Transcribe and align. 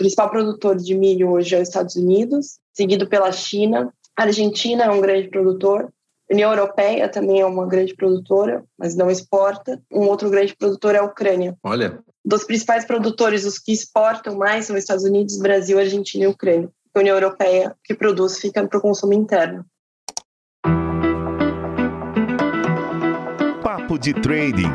principal 0.00 0.30
produtor 0.30 0.76
de 0.76 0.94
milho 0.94 1.30
hoje 1.30 1.54
é 1.54 1.60
os 1.60 1.68
Estados 1.68 1.94
Unidos, 1.94 2.58
seguido 2.72 3.06
pela 3.06 3.30
China. 3.30 3.92
A 4.16 4.22
Argentina 4.22 4.84
é 4.84 4.90
um 4.90 4.98
grande 4.98 5.28
produtor. 5.28 5.92
A 6.30 6.32
União 6.34 6.50
Europeia 6.50 7.06
também 7.06 7.40
é 7.40 7.44
uma 7.44 7.66
grande 7.66 7.94
produtora, 7.94 8.64
mas 8.78 8.96
não 8.96 9.10
exporta. 9.10 9.78
Um 9.92 10.06
outro 10.06 10.30
grande 10.30 10.56
produtor 10.56 10.94
é 10.94 10.98
a 10.98 11.04
Ucrânia. 11.04 11.54
Olha. 11.62 11.98
Dos 12.24 12.44
principais 12.44 12.86
produtores, 12.86 13.44
os 13.44 13.58
que 13.58 13.72
exportam 13.72 14.36
mais 14.36 14.64
são 14.64 14.74
os 14.74 14.82
Estados 14.82 15.04
Unidos, 15.04 15.38
Brasil, 15.38 15.78
Argentina 15.78 16.24
e 16.24 16.28
Ucrânia. 16.28 16.70
A 16.94 17.00
União 17.00 17.14
Europeia, 17.14 17.76
que 17.84 17.94
produz, 17.94 18.38
fica 18.38 18.66
para 18.66 18.78
o 18.78 18.82
consumo 18.82 19.12
interno. 19.12 19.66
Papo 23.62 23.98
de 23.98 24.14
Trading 24.14 24.72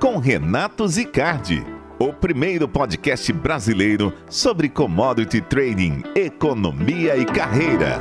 com 0.00 0.18
Renato 0.18 0.86
Zicardi, 0.86 1.64
o 1.98 2.12
primeiro 2.12 2.68
podcast 2.68 3.32
brasileiro 3.32 4.12
sobre 4.28 4.68
commodity 4.68 5.40
trading, 5.40 6.02
economia 6.14 7.16
e 7.16 7.24
carreira. 7.24 8.00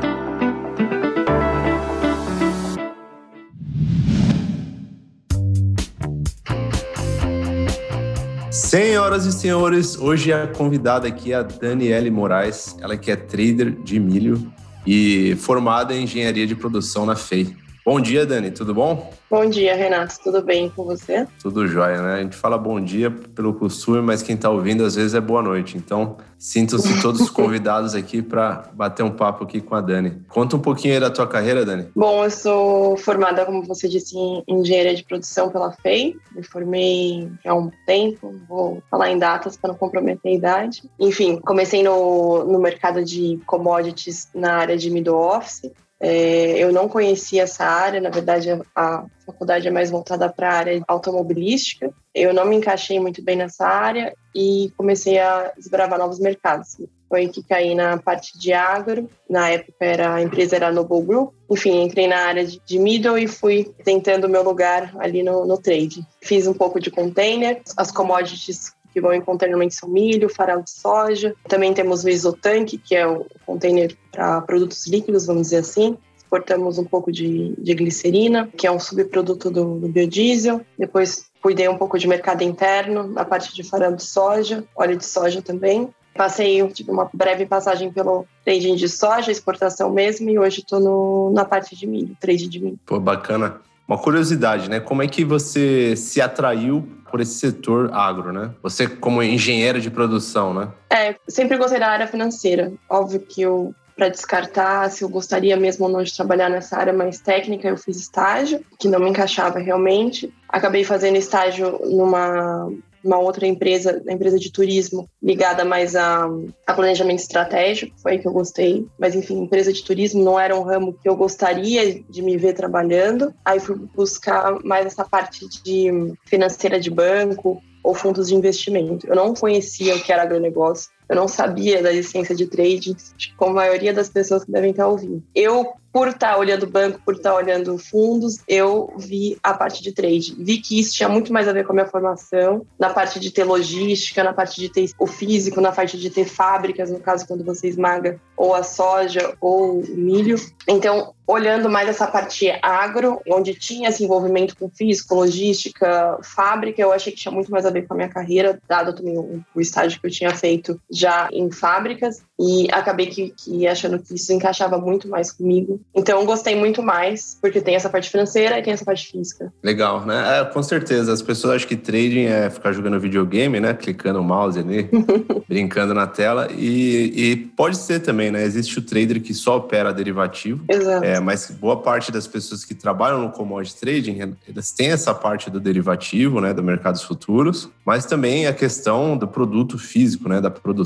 Senhoras 8.51 9.25
e 9.25 9.31
senhores, 9.31 9.97
hoje 9.97 10.33
a 10.33 10.47
convidada 10.47 11.07
aqui 11.07 11.31
é 11.31 11.35
a 11.35 11.43
Daniele 11.43 12.09
Moraes, 12.09 12.75
ela 12.81 12.97
que 12.97 13.11
é 13.11 13.15
trader 13.15 13.71
de 13.83 13.99
milho 13.99 14.51
e 14.85 15.35
formada 15.35 15.93
em 15.93 16.03
engenharia 16.03 16.47
de 16.47 16.55
produção 16.55 17.05
na 17.05 17.15
FEI. 17.15 17.62
Bom 17.85 17.99
dia, 17.99 18.25
Dani, 18.25 18.49
tudo 18.49 18.73
bom? 18.73 19.11
Bom 19.29 19.45
dia, 19.45 19.75
Renato, 19.75 20.15
tudo 20.23 20.41
bem 20.41 20.69
com 20.69 20.85
você? 20.85 21.27
Tudo 21.41 21.67
jóia, 21.67 22.01
né? 22.01 22.13
A 22.13 22.21
gente 22.21 22.37
fala 22.37 22.57
bom 22.57 22.79
dia 22.79 23.11
pelo 23.11 23.53
costume, 23.53 24.01
mas 24.01 24.23
quem 24.23 24.35
está 24.35 24.49
ouvindo 24.49 24.85
às 24.85 24.95
vezes 24.95 25.13
é 25.13 25.19
boa 25.19 25.41
noite. 25.41 25.75
Então, 25.75 26.15
sintam-se 26.37 26.87
todos 27.03 27.29
convidados 27.29 27.93
aqui 27.93 28.21
para 28.21 28.69
bater 28.73 29.03
um 29.03 29.11
papo 29.11 29.43
aqui 29.43 29.59
com 29.59 29.75
a 29.75 29.81
Dani. 29.81 30.23
Conta 30.29 30.55
um 30.55 30.59
pouquinho 30.59 30.93
aí 30.93 30.99
da 31.01 31.09
tua 31.09 31.27
carreira, 31.27 31.65
Dani. 31.65 31.89
Bom, 31.93 32.23
eu 32.23 32.31
sou 32.31 32.95
formada, 32.95 33.45
como 33.45 33.61
você 33.63 33.89
disse, 33.89 34.17
em 34.17 34.43
engenharia 34.47 34.95
de 34.95 35.03
produção 35.03 35.49
pela 35.49 35.73
FEI. 35.73 36.15
Me 36.33 36.43
formei 36.43 37.29
há 37.45 37.53
um 37.53 37.69
tempo, 37.85 38.33
vou 38.47 38.81
falar 38.89 39.11
em 39.11 39.19
datas 39.19 39.57
para 39.57 39.71
não 39.71 39.77
comprometer 39.77 40.31
a 40.31 40.35
idade. 40.35 40.83
Enfim, 40.97 41.37
comecei 41.37 41.83
no, 41.83 42.45
no 42.45 42.59
mercado 42.59 43.03
de 43.03 43.41
commodities 43.45 44.29
na 44.33 44.53
área 44.53 44.77
de 44.77 44.89
middle 44.89 45.17
office. 45.17 45.69
É, 46.05 46.61
eu 46.61 46.73
não 46.73 46.89
conhecia 46.89 47.43
essa 47.43 47.63
área, 47.63 48.01
na 48.01 48.09
verdade 48.09 48.49
a 48.75 49.05
faculdade 49.25 49.69
é 49.69 49.71
mais 49.71 49.89
voltada 49.89 50.27
para 50.27 50.49
a 50.49 50.53
área 50.53 50.83
automobilística. 50.85 51.93
Eu 52.13 52.33
não 52.33 52.43
me 52.43 52.57
encaixei 52.57 52.99
muito 52.99 53.23
bem 53.23 53.37
nessa 53.37 53.65
área 53.65 54.13
e 54.35 54.69
comecei 54.75 55.17
a 55.17 55.53
desbravar 55.57 55.97
novos 55.97 56.19
mercados. 56.19 56.75
Foi 57.07 57.29
que 57.29 57.41
caí 57.41 57.73
na 57.73 57.97
parte 57.97 58.37
de 58.37 58.51
agro, 58.51 59.09
na 59.29 59.49
época 59.49 59.77
era, 59.79 60.15
a 60.15 60.21
empresa 60.21 60.57
era 60.57 60.73
Noble 60.73 61.01
Group. 61.03 61.33
Enfim, 61.49 61.83
entrei 61.83 62.05
na 62.05 62.17
área 62.17 62.45
de, 62.45 62.61
de 62.65 62.77
middle 62.77 63.17
e 63.17 63.25
fui 63.25 63.73
tentando 63.85 64.27
meu 64.27 64.43
lugar 64.43 64.93
ali 64.99 65.23
no, 65.23 65.45
no 65.45 65.57
trade. 65.57 66.05
Fiz 66.21 66.47
um 66.47 66.53
pouco 66.53 66.81
de 66.81 66.91
container, 66.91 67.61
as 67.77 67.91
commodities 67.91 68.73
que 68.93 69.01
vão 69.01 69.13
encontrar 69.13 69.47
normalmente 69.47 69.75
são 69.75 69.89
milho, 69.89 70.29
farelo 70.29 70.63
de 70.63 70.69
soja. 70.69 71.35
Também 71.49 71.73
temos 71.73 72.03
o 72.03 72.09
isotanque, 72.09 72.77
que 72.77 72.95
é 72.95 73.07
o 73.07 73.25
container 73.45 73.95
para 74.11 74.41
produtos 74.41 74.85
líquidos, 74.87 75.25
vamos 75.25 75.43
dizer 75.43 75.57
assim. 75.57 75.97
Exportamos 76.15 76.77
um 76.77 76.85
pouco 76.85 77.11
de, 77.11 77.53
de 77.57 77.73
glicerina, 77.73 78.49
que 78.55 78.67
é 78.67 78.71
um 78.71 78.79
subproduto 78.79 79.49
do, 79.49 79.79
do 79.79 79.87
biodiesel. 79.87 80.61
Depois 80.77 81.25
cuidei 81.41 81.67
um 81.67 81.77
pouco 81.77 81.97
de 81.97 82.07
mercado 82.07 82.43
interno, 82.43 83.07
na 83.07 83.25
parte 83.25 83.53
de 83.53 83.63
farelo 83.63 83.95
de 83.95 84.03
soja, 84.03 84.63
óleo 84.75 84.95
de 84.95 85.05
soja 85.05 85.41
também. 85.41 85.89
Passei, 86.15 86.65
tive 86.67 86.91
uma 86.91 87.09
breve 87.11 87.45
passagem 87.45 87.91
pelo 87.91 88.25
trading 88.45 88.75
de 88.75 88.87
soja, 88.87 89.31
exportação 89.31 89.91
mesmo, 89.91 90.29
e 90.29 90.37
hoje 90.37 90.59
estou 90.59 91.31
na 91.31 91.43
parte 91.43 91.75
de 91.75 91.87
milho, 91.87 92.15
trade 92.19 92.47
de 92.47 92.59
milho. 92.59 92.79
Pô, 92.85 92.99
bacana. 92.99 93.61
Uma 93.87 93.97
curiosidade, 93.97 94.69
né? 94.69 94.79
Como 94.79 95.01
é 95.01 95.07
que 95.07 95.25
você 95.25 95.95
se 95.95 96.21
atraiu 96.21 96.87
por 97.13 97.21
esse 97.21 97.35
setor 97.35 97.93
agro, 97.93 98.33
né? 98.33 98.49
Você 98.63 98.87
como 98.87 99.21
engenheira 99.21 99.79
de 99.79 99.91
produção, 99.91 100.51
né? 100.51 100.69
É, 100.89 101.15
sempre 101.27 101.59
gostei 101.59 101.79
da 101.79 101.87
área 101.87 102.07
financeira. 102.07 102.73
Óbvio 102.89 103.19
que 103.19 103.43
eu 103.43 103.75
para 103.95 104.09
descartar 104.09 104.89
se 104.89 105.03
eu 105.03 105.09
gostaria 105.09 105.55
mesmo 105.55 105.85
ou 105.85 105.91
não 105.91 106.01
de 106.01 106.11
trabalhar 106.11 106.49
nessa 106.49 106.75
área 106.75 106.91
mais 106.91 107.19
técnica, 107.19 107.67
eu 107.67 107.77
fiz 107.77 107.97
estágio, 107.97 108.65
que 108.79 108.87
não 108.87 108.99
me 108.99 109.07
encaixava 109.07 109.59
realmente. 109.59 110.33
Acabei 110.49 110.83
fazendo 110.83 111.15
estágio 111.15 111.79
numa 111.85 112.71
uma 113.03 113.17
outra 113.17 113.45
empresa, 113.45 114.01
empresa 114.07 114.39
de 114.39 114.51
turismo, 114.51 115.09
ligada 115.21 115.65
mais 115.65 115.95
a, 115.95 116.29
a, 116.65 116.73
planejamento 116.73 117.19
estratégico, 117.19 117.93
foi 118.01 118.13
aí 118.13 118.19
que 118.19 118.27
eu 118.27 118.31
gostei. 118.31 118.87
Mas, 118.97 119.15
enfim, 119.15 119.41
empresa 119.41 119.73
de 119.73 119.83
turismo 119.83 120.23
não 120.23 120.39
era 120.39 120.55
um 120.55 120.63
ramo 120.63 120.93
que 120.93 121.07
eu 121.07 121.15
gostaria 121.15 122.01
de 122.09 122.21
me 122.21 122.37
ver 122.37 122.53
trabalhando. 122.53 123.33
Aí 123.43 123.59
fui 123.59 123.75
buscar 123.95 124.63
mais 124.63 124.85
essa 124.85 125.03
parte 125.03 125.47
de 125.63 126.13
financeira 126.25 126.79
de 126.79 126.89
banco 126.89 127.61
ou 127.83 127.93
fundos 127.93 128.29
de 128.29 128.35
investimento. 128.35 129.05
Eu 129.07 129.15
não 129.15 129.33
conhecia 129.33 129.95
o 129.95 130.01
que 130.01 130.11
era 130.11 130.23
agronegócio. 130.23 130.89
Eu 131.09 131.15
não 131.15 131.27
sabia 131.27 131.81
da 131.81 131.91
licença 131.91 132.33
de 132.35 132.45
trading, 132.47 132.95
como 133.37 133.51
a 133.51 133.55
maioria 133.55 133.93
das 133.93 134.09
pessoas 134.09 134.43
que 134.43 134.51
devem 134.51 134.71
estar 134.71 134.87
ouvindo. 134.87 135.23
Eu 135.35 135.73
por 135.93 136.07
estar 136.07 136.37
olhando 136.37 136.65
banco, 136.65 136.99
por 137.05 137.13
estar 137.13 137.35
olhando 137.35 137.77
fundos, 137.77 138.39
eu 138.47 138.91
vi 138.97 139.37
a 139.43 139.53
parte 139.53 139.83
de 139.83 139.91
trade. 139.91 140.35
Vi 140.39 140.57
que 140.57 140.79
isso 140.79 140.95
tinha 140.95 141.07
muito 141.07 141.31
mais 141.31 141.47
a 141.47 141.53
ver 141.53 141.63
com 141.63 141.71
a 141.71 141.75
minha 141.75 141.85
formação, 141.85 142.65
na 142.79 142.89
parte 142.89 143.19
de 143.19 143.29
ter 143.29 143.43
logística, 143.43 144.23
na 144.23 144.33
parte 144.33 144.59
de 144.59 144.69
ter 144.69 144.89
o 144.97 145.05
físico, 145.05 145.61
na 145.61 145.71
parte 145.71 145.95
de 145.99 146.09
ter 146.09 146.25
fábricas, 146.25 146.89
no 146.89 146.99
caso 146.99 147.27
quando 147.27 147.45
você 147.45 147.67
esmaga 147.67 148.19
ou 148.35 148.55
a 148.55 148.63
soja 148.63 149.35
ou 149.39 149.81
o 149.81 149.95
milho. 149.95 150.35
Então, 150.67 151.13
olhando 151.27 151.69
mais 151.69 151.87
essa 151.87 152.07
parte 152.07 152.51
agro, 152.63 153.21
onde 153.29 153.53
tinha 153.53 153.89
esse 153.89 154.03
envolvimento 154.03 154.57
com 154.57 154.69
físico, 154.69 155.13
logística, 155.13 156.17
fábrica, 156.23 156.81
eu 156.81 156.91
achei 156.91 157.13
que 157.13 157.19
tinha 157.19 157.31
muito 157.31 157.51
mais 157.51 157.67
a 157.67 157.69
ver 157.69 157.87
com 157.87 157.93
a 157.93 157.97
minha 157.97 158.09
carreira, 158.09 158.59
dado 158.67 158.93
também 158.93 159.17
o 159.53 159.61
estágio 159.61 160.01
que 160.01 160.07
eu 160.07 160.11
tinha 160.11 160.35
feito 160.35 160.81
já 160.93 161.27
em 161.31 161.51
fábricas, 161.51 162.21
e 162.39 162.67
acabei 162.71 163.07
que, 163.07 163.33
que 163.37 163.67
achando 163.67 163.99
que 163.99 164.15
isso 164.15 164.33
encaixava 164.33 164.77
muito 164.77 165.07
mais 165.07 165.31
comigo 165.31 165.79
então 165.95 166.25
gostei 166.25 166.55
muito 166.55 166.83
mais, 166.83 167.37
porque 167.39 167.61
tem 167.61 167.75
essa 167.75 167.89
parte 167.89 168.09
financeira 168.09 168.57
e 168.59 168.63
tem 168.63 168.73
essa 168.73 168.83
parte 168.83 169.11
física. 169.11 169.53
Legal, 169.63 170.05
né? 170.05 170.39
É, 170.39 170.45
com 170.45 170.61
certeza. 170.61 171.13
As 171.13 171.21
pessoas 171.21 171.55
acham 171.55 171.67
que 171.69 171.75
trading 171.75 172.25
é 172.25 172.49
ficar 172.49 172.71
jogando 172.73 172.99
videogame, 172.99 173.59
né? 173.59 173.73
Clicando 173.73 174.19
o 174.19 174.23
mouse 174.23 174.59
ali, 174.59 174.89
brincando 175.47 175.93
na 175.93 176.07
tela. 176.07 176.49
E, 176.51 177.13
e, 177.15 177.35
pode 177.35 177.77
ser 177.77 177.99
também, 177.99 178.31
né? 178.31 178.43
Existe 178.43 178.79
o 178.79 178.81
trader 178.81 179.21
que 179.21 179.33
só 179.33 179.57
opera 179.57 179.93
derivativo. 179.93 180.65
Exato. 180.67 181.05
É, 181.05 181.19
mas 181.19 181.49
boa 181.51 181.77
parte 181.77 182.11
das 182.11 182.27
pessoas 182.27 182.65
que 182.65 182.73
trabalham 182.73 183.21
no 183.21 183.29
commodity 183.29 183.75
trading, 183.75 184.35
elas 184.49 184.71
têm 184.71 184.91
essa 184.91 185.13
parte 185.13 185.49
do 185.49 185.59
derivativo, 185.59 186.41
né? 186.41 186.53
Do 186.53 186.63
mercados 186.63 187.03
futuros, 187.03 187.69
mas 187.85 188.05
também 188.05 188.47
a 188.47 188.53
questão 188.53 189.15
do 189.15 189.27
produto 189.27 189.77
físico, 189.77 190.27
né? 190.27 190.41
Da 190.41 190.49
produção, 190.49 190.82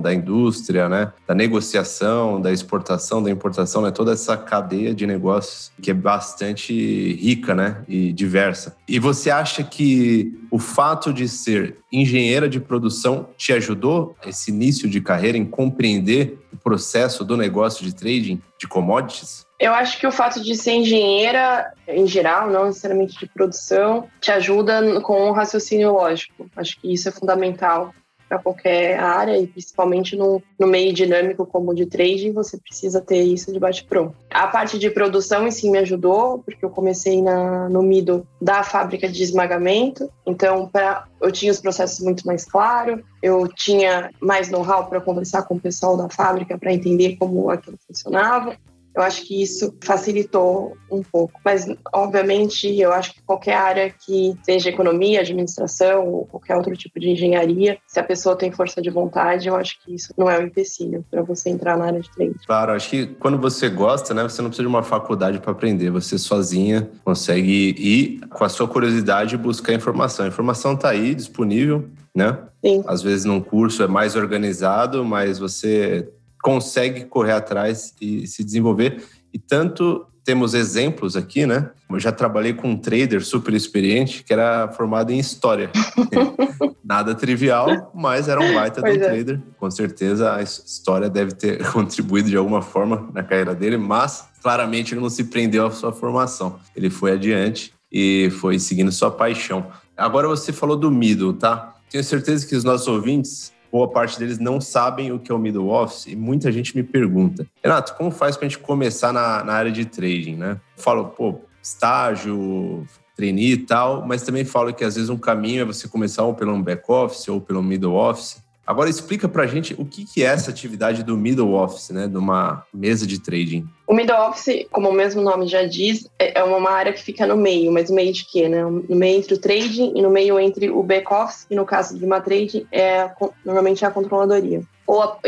da 0.00 0.12
indústria, 0.12 0.88
né? 0.88 1.12
Da 1.26 1.34
negociação, 1.34 2.40
da 2.40 2.52
exportação, 2.52 3.22
da 3.22 3.30
importação, 3.30 3.82
né? 3.82 3.90
Toda 3.90 4.12
essa 4.12 4.36
cadeia 4.36 4.94
de 4.94 5.06
negócios 5.06 5.72
que 5.80 5.90
é 5.90 5.94
bastante 5.94 6.72
rica, 7.14 7.54
né, 7.54 7.82
e 7.88 8.12
diversa. 8.12 8.76
E 8.88 8.98
você 8.98 9.30
acha 9.30 9.62
que 9.62 10.38
o 10.50 10.58
fato 10.58 11.12
de 11.12 11.28
ser 11.28 11.76
engenheira 11.92 12.48
de 12.48 12.60
produção 12.60 13.28
te 13.36 13.52
ajudou 13.52 14.16
esse 14.26 14.50
início 14.50 14.88
de 14.88 15.00
carreira 15.00 15.36
em 15.36 15.44
compreender 15.44 16.38
o 16.52 16.56
processo 16.56 17.24
do 17.24 17.36
negócio 17.36 17.84
de 17.84 17.94
trading 17.94 18.40
de 18.58 18.66
commodities? 18.66 19.44
Eu 19.58 19.72
acho 19.72 19.98
que 19.98 20.06
o 20.06 20.12
fato 20.12 20.42
de 20.42 20.54
ser 20.56 20.72
engenheira, 20.72 21.72
em 21.88 22.06
geral, 22.06 22.50
não 22.50 22.66
necessariamente 22.66 23.18
de 23.18 23.26
produção, 23.26 24.08
te 24.20 24.30
ajuda 24.30 25.00
com 25.00 25.30
o 25.30 25.32
raciocínio 25.32 25.92
lógico. 25.92 26.46
Acho 26.56 26.80
que 26.80 26.92
isso 26.92 27.08
é 27.08 27.12
fundamental 27.12 27.94
para 28.28 28.38
qualquer 28.38 28.98
área 28.98 29.38
e 29.38 29.46
principalmente 29.46 30.16
no, 30.16 30.42
no 30.58 30.66
meio 30.66 30.92
dinâmico 30.92 31.46
como 31.46 31.70
o 31.70 31.74
de 31.74 31.86
trading, 31.86 32.32
você 32.32 32.56
precisa 32.56 33.00
ter 33.00 33.22
isso 33.22 33.52
de 33.52 33.58
bate-pronto. 33.58 34.14
A 34.30 34.46
parte 34.48 34.78
de 34.78 34.90
produção 34.90 35.46
em 35.46 35.50
si 35.50 35.70
me 35.70 35.78
ajudou, 35.78 36.38
porque 36.38 36.64
eu 36.64 36.70
comecei 36.70 37.22
na, 37.22 37.68
no 37.68 37.82
middle 37.82 38.26
da 38.40 38.62
fábrica 38.62 39.08
de 39.08 39.22
esmagamento, 39.22 40.10
então 40.26 40.68
pra, 40.68 41.06
eu 41.20 41.30
tinha 41.30 41.52
os 41.52 41.60
processos 41.60 42.00
muito 42.00 42.26
mais 42.26 42.44
claros, 42.44 43.00
eu 43.22 43.48
tinha 43.48 44.10
mais 44.20 44.50
know-how 44.50 44.86
para 44.86 45.00
conversar 45.00 45.42
com 45.42 45.54
o 45.54 45.60
pessoal 45.60 45.96
da 45.96 46.08
fábrica 46.08 46.58
para 46.58 46.72
entender 46.72 47.16
como 47.16 47.50
aquilo 47.50 47.78
funcionava. 47.86 48.56
Eu 48.94 49.02
acho 49.02 49.26
que 49.26 49.42
isso 49.42 49.74
facilitou 49.82 50.76
um 50.90 51.02
pouco. 51.02 51.40
Mas, 51.44 51.66
obviamente, 51.92 52.68
eu 52.78 52.92
acho 52.92 53.14
que 53.14 53.22
qualquer 53.22 53.56
área 53.56 53.90
que 53.90 54.36
seja 54.42 54.68
economia, 54.68 55.20
administração 55.20 56.06
ou 56.06 56.26
qualquer 56.26 56.56
outro 56.56 56.76
tipo 56.76 57.00
de 57.00 57.10
engenharia, 57.10 57.78
se 57.86 57.98
a 57.98 58.04
pessoa 58.04 58.36
tem 58.36 58.52
força 58.52 58.80
de 58.80 58.90
vontade, 58.90 59.48
eu 59.48 59.56
acho 59.56 59.80
que 59.82 59.94
isso 59.94 60.14
não 60.16 60.30
é 60.30 60.38
um 60.38 60.42
empecilho 60.42 61.04
para 61.10 61.22
você 61.22 61.50
entrar 61.50 61.76
na 61.76 61.86
área 61.86 62.00
de 62.00 62.10
trade. 62.10 62.34
Claro, 62.46 62.72
acho 62.72 62.88
que 62.88 63.06
quando 63.06 63.38
você 63.38 63.68
gosta, 63.68 64.14
né, 64.14 64.22
você 64.22 64.40
não 64.40 64.48
precisa 64.48 64.68
de 64.68 64.72
uma 64.72 64.82
faculdade 64.82 65.40
para 65.40 65.52
aprender. 65.52 65.90
Você 65.90 66.16
sozinha 66.16 66.88
consegue 67.04 67.74
ir 67.76 68.20
com 68.28 68.44
a 68.44 68.48
sua 68.48 68.68
curiosidade 68.68 69.36
buscar 69.36 69.72
informação. 69.72 70.24
A 70.24 70.28
informação 70.28 70.74
está 70.74 70.90
aí 70.90 71.14
disponível 71.14 71.88
né? 72.14 72.38
Sim. 72.64 72.82
Às 72.86 73.02
vezes 73.02 73.24
num 73.24 73.40
curso 73.40 73.82
é 73.82 73.88
mais 73.88 74.14
organizado, 74.14 75.04
mas 75.04 75.38
você 75.38 76.08
consegue 76.44 77.06
correr 77.06 77.32
atrás 77.32 77.94
e 77.98 78.26
se 78.26 78.44
desenvolver. 78.44 79.02
E 79.32 79.38
tanto 79.38 80.04
temos 80.22 80.52
exemplos 80.52 81.16
aqui, 81.16 81.46
né? 81.46 81.70
Eu 81.90 81.98
já 81.98 82.12
trabalhei 82.12 82.52
com 82.52 82.72
um 82.72 82.76
trader 82.76 83.24
super 83.24 83.54
experiente 83.54 84.22
que 84.22 84.30
era 84.30 84.68
formado 84.68 85.10
em 85.10 85.18
história. 85.18 85.70
Nada 86.84 87.14
trivial, 87.14 87.90
mas 87.94 88.28
era 88.28 88.42
um 88.42 88.52
baita 88.52 88.82
pois 88.82 88.94
um 88.94 89.00
é. 89.00 89.04
trader. 89.04 89.40
Com 89.56 89.70
certeza 89.70 90.34
a 90.34 90.42
história 90.42 91.08
deve 91.08 91.32
ter 91.32 91.64
contribuído 91.72 92.28
de 92.28 92.36
alguma 92.36 92.60
forma 92.60 93.08
na 93.14 93.22
carreira 93.22 93.54
dele, 93.54 93.78
mas 93.78 94.28
claramente 94.42 94.92
ele 94.92 95.00
não 95.00 95.08
se 95.08 95.24
prendeu 95.24 95.66
à 95.66 95.70
sua 95.70 95.92
formação. 95.92 96.58
Ele 96.76 96.90
foi 96.90 97.12
adiante 97.12 97.72
e 97.90 98.28
foi 98.38 98.58
seguindo 98.58 98.92
sua 98.92 99.10
paixão. 99.10 99.68
Agora 99.96 100.28
você 100.28 100.52
falou 100.52 100.76
do 100.76 100.90
middle, 100.90 101.32
tá? 101.32 101.74
Tenho 101.88 102.04
certeza 102.04 102.46
que 102.46 102.54
os 102.54 102.64
nossos 102.64 102.86
ouvintes 102.86 103.53
boa 103.74 103.88
parte 103.88 104.16
deles 104.20 104.38
não 104.38 104.60
sabem 104.60 105.10
o 105.10 105.18
que 105.18 105.32
é 105.32 105.34
o 105.34 105.38
middle 105.38 105.68
office 105.68 106.06
e 106.06 106.14
muita 106.14 106.52
gente 106.52 106.76
me 106.76 106.84
pergunta, 106.84 107.44
Renato, 107.60 107.96
como 107.96 108.08
faz 108.08 108.36
para 108.36 108.46
a 108.46 108.48
gente 108.48 108.60
começar 108.60 109.12
na, 109.12 109.42
na 109.42 109.52
área 109.52 109.72
de 109.72 109.84
trading, 109.84 110.36
né? 110.36 110.60
falo, 110.76 111.06
pô, 111.06 111.40
estágio, 111.60 112.86
trainee 113.16 113.54
e 113.54 113.56
tal, 113.56 114.06
mas 114.06 114.22
também 114.22 114.44
falo 114.44 114.72
que 114.72 114.84
às 114.84 114.94
vezes 114.94 115.10
um 115.10 115.16
caminho 115.16 115.62
é 115.62 115.64
você 115.64 115.88
começar 115.88 116.22
ou 116.22 116.34
pelo 116.34 116.56
back 116.62 116.84
office 116.88 117.26
ou 117.26 117.40
pelo 117.40 117.64
middle 117.64 117.94
office. 117.94 118.40
Agora 118.66 118.88
explica 118.88 119.28
para 119.28 119.42
a 119.42 119.46
gente 119.46 119.74
o 119.78 119.84
que, 119.84 120.04
que 120.04 120.22
é 120.22 120.26
essa 120.26 120.50
atividade 120.50 121.02
do 121.02 121.16
middle 121.16 121.52
office, 121.52 121.90
né, 121.90 122.08
de 122.08 122.16
uma 122.16 122.64
mesa 122.72 123.06
de 123.06 123.20
trading. 123.20 123.66
O 123.86 123.94
middle 123.94 124.16
office, 124.28 124.66
como 124.70 124.88
o 124.88 124.92
mesmo 124.92 125.20
nome 125.20 125.46
já 125.46 125.64
diz, 125.64 126.08
é, 126.18 126.38
é 126.38 126.44
uma 126.44 126.70
área 126.70 126.92
que 126.92 127.02
fica 127.02 127.26
no 127.26 127.36
meio, 127.36 127.70
mas 127.70 127.90
no 127.90 127.96
meio 127.96 128.12
de 128.12 128.24
quê, 128.24 128.48
né? 128.48 128.64
No 128.64 128.96
meio 128.96 129.18
entre 129.18 129.34
o 129.34 129.38
trading 129.38 129.92
e 129.94 130.00
no 130.00 130.10
meio 130.10 130.40
entre 130.40 130.70
o 130.70 130.82
back 130.82 131.12
office, 131.12 131.44
que 131.44 131.54
no 131.54 131.66
caso 131.66 131.98
de 131.98 132.04
uma 132.04 132.20
trading 132.20 132.66
é 132.72 133.10
normalmente 133.44 133.84
é 133.84 133.88
a 133.88 133.90
controladoria 133.90 134.62
ou 134.86 135.02
a, 135.02 135.18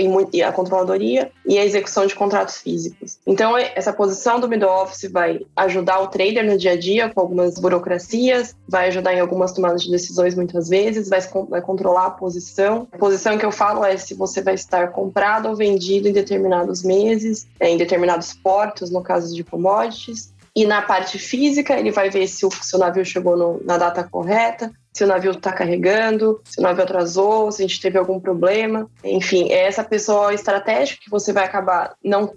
a, 0.47 0.53
controladoria 0.53 1.31
e 1.47 1.59
a 1.59 1.65
execução 1.65 2.07
de 2.07 2.15
contratos 2.15 2.59
físicos. 2.59 3.19
Então, 3.27 3.57
é, 3.57 3.73
essa 3.75 3.93
posição 3.93 4.39
do 4.39 4.49
middle 4.49 4.71
office 4.71 5.11
vai 5.11 5.41
ajudar 5.57 6.01
o 6.01 6.09
trader 6.09 6.45
no 6.45 6.59
dia 6.59 6.73
a 6.73 6.77
dia 6.77 7.09
com 7.09 7.21
algumas 7.21 7.59
burocracias, 7.59 8.55
vai 8.69 8.89
ajudar 8.89 9.15
em 9.15 9.21
algumas 9.21 9.53
tomadas 9.53 9.83
de 9.83 9.91
decisões 9.91 10.35
muitas 10.35 10.69
vezes, 10.69 11.09
vai, 11.09 11.21
vai 11.49 11.63
controlar 11.63 12.07
a 12.07 12.11
posição. 12.11 12.87
A 12.93 12.99
posição 12.99 13.39
que 13.39 13.47
eu 13.47 13.53
falo 13.53 13.85
é 13.85 13.97
se 13.97 14.15
você 14.15 14.43
vai 14.43 14.55
estar 14.55 14.93
comprado 14.93 15.49
ou 15.49 15.57
vendido 15.57 16.09
em 16.09 16.13
determinados 16.13 16.83
meses, 16.83 17.47
é, 17.59 17.69
em 17.71 17.77
determinados 17.77 18.33
portos, 18.35 18.91
no 18.91 19.03
caso 19.03 19.35
de 19.35 19.43
commodities. 19.43 20.35
E 20.55 20.65
na 20.65 20.81
parte 20.81 21.19
física, 21.19 21.79
ele 21.79 21.91
vai 21.91 22.09
ver 22.09 22.27
se 22.27 22.47
o 22.47 22.51
seu 22.51 22.79
navio 22.79 23.05
chegou 23.05 23.37
no, 23.37 23.63
na 23.63 23.77
data 23.77 24.03
correta, 24.03 24.73
se 24.97 25.05
o 25.05 25.07
navio 25.07 25.33
está 25.33 25.53
carregando, 25.53 26.41
se 26.43 26.59
o 26.59 26.63
navio 26.63 26.83
atrasou, 26.83 27.53
se 27.53 27.63
a 27.63 27.67
gente 27.67 27.83
teve 27.83 27.99
algum 27.99 28.19
problema. 28.19 28.91
Enfim, 29.05 29.53
é 29.53 29.67
essa 29.67 29.85
pessoa 29.85 30.33
estratégica 30.33 31.03
que 31.05 31.11
você 31.11 31.35
vai 31.35 31.45
acabar 31.45 31.95
não 32.03 32.33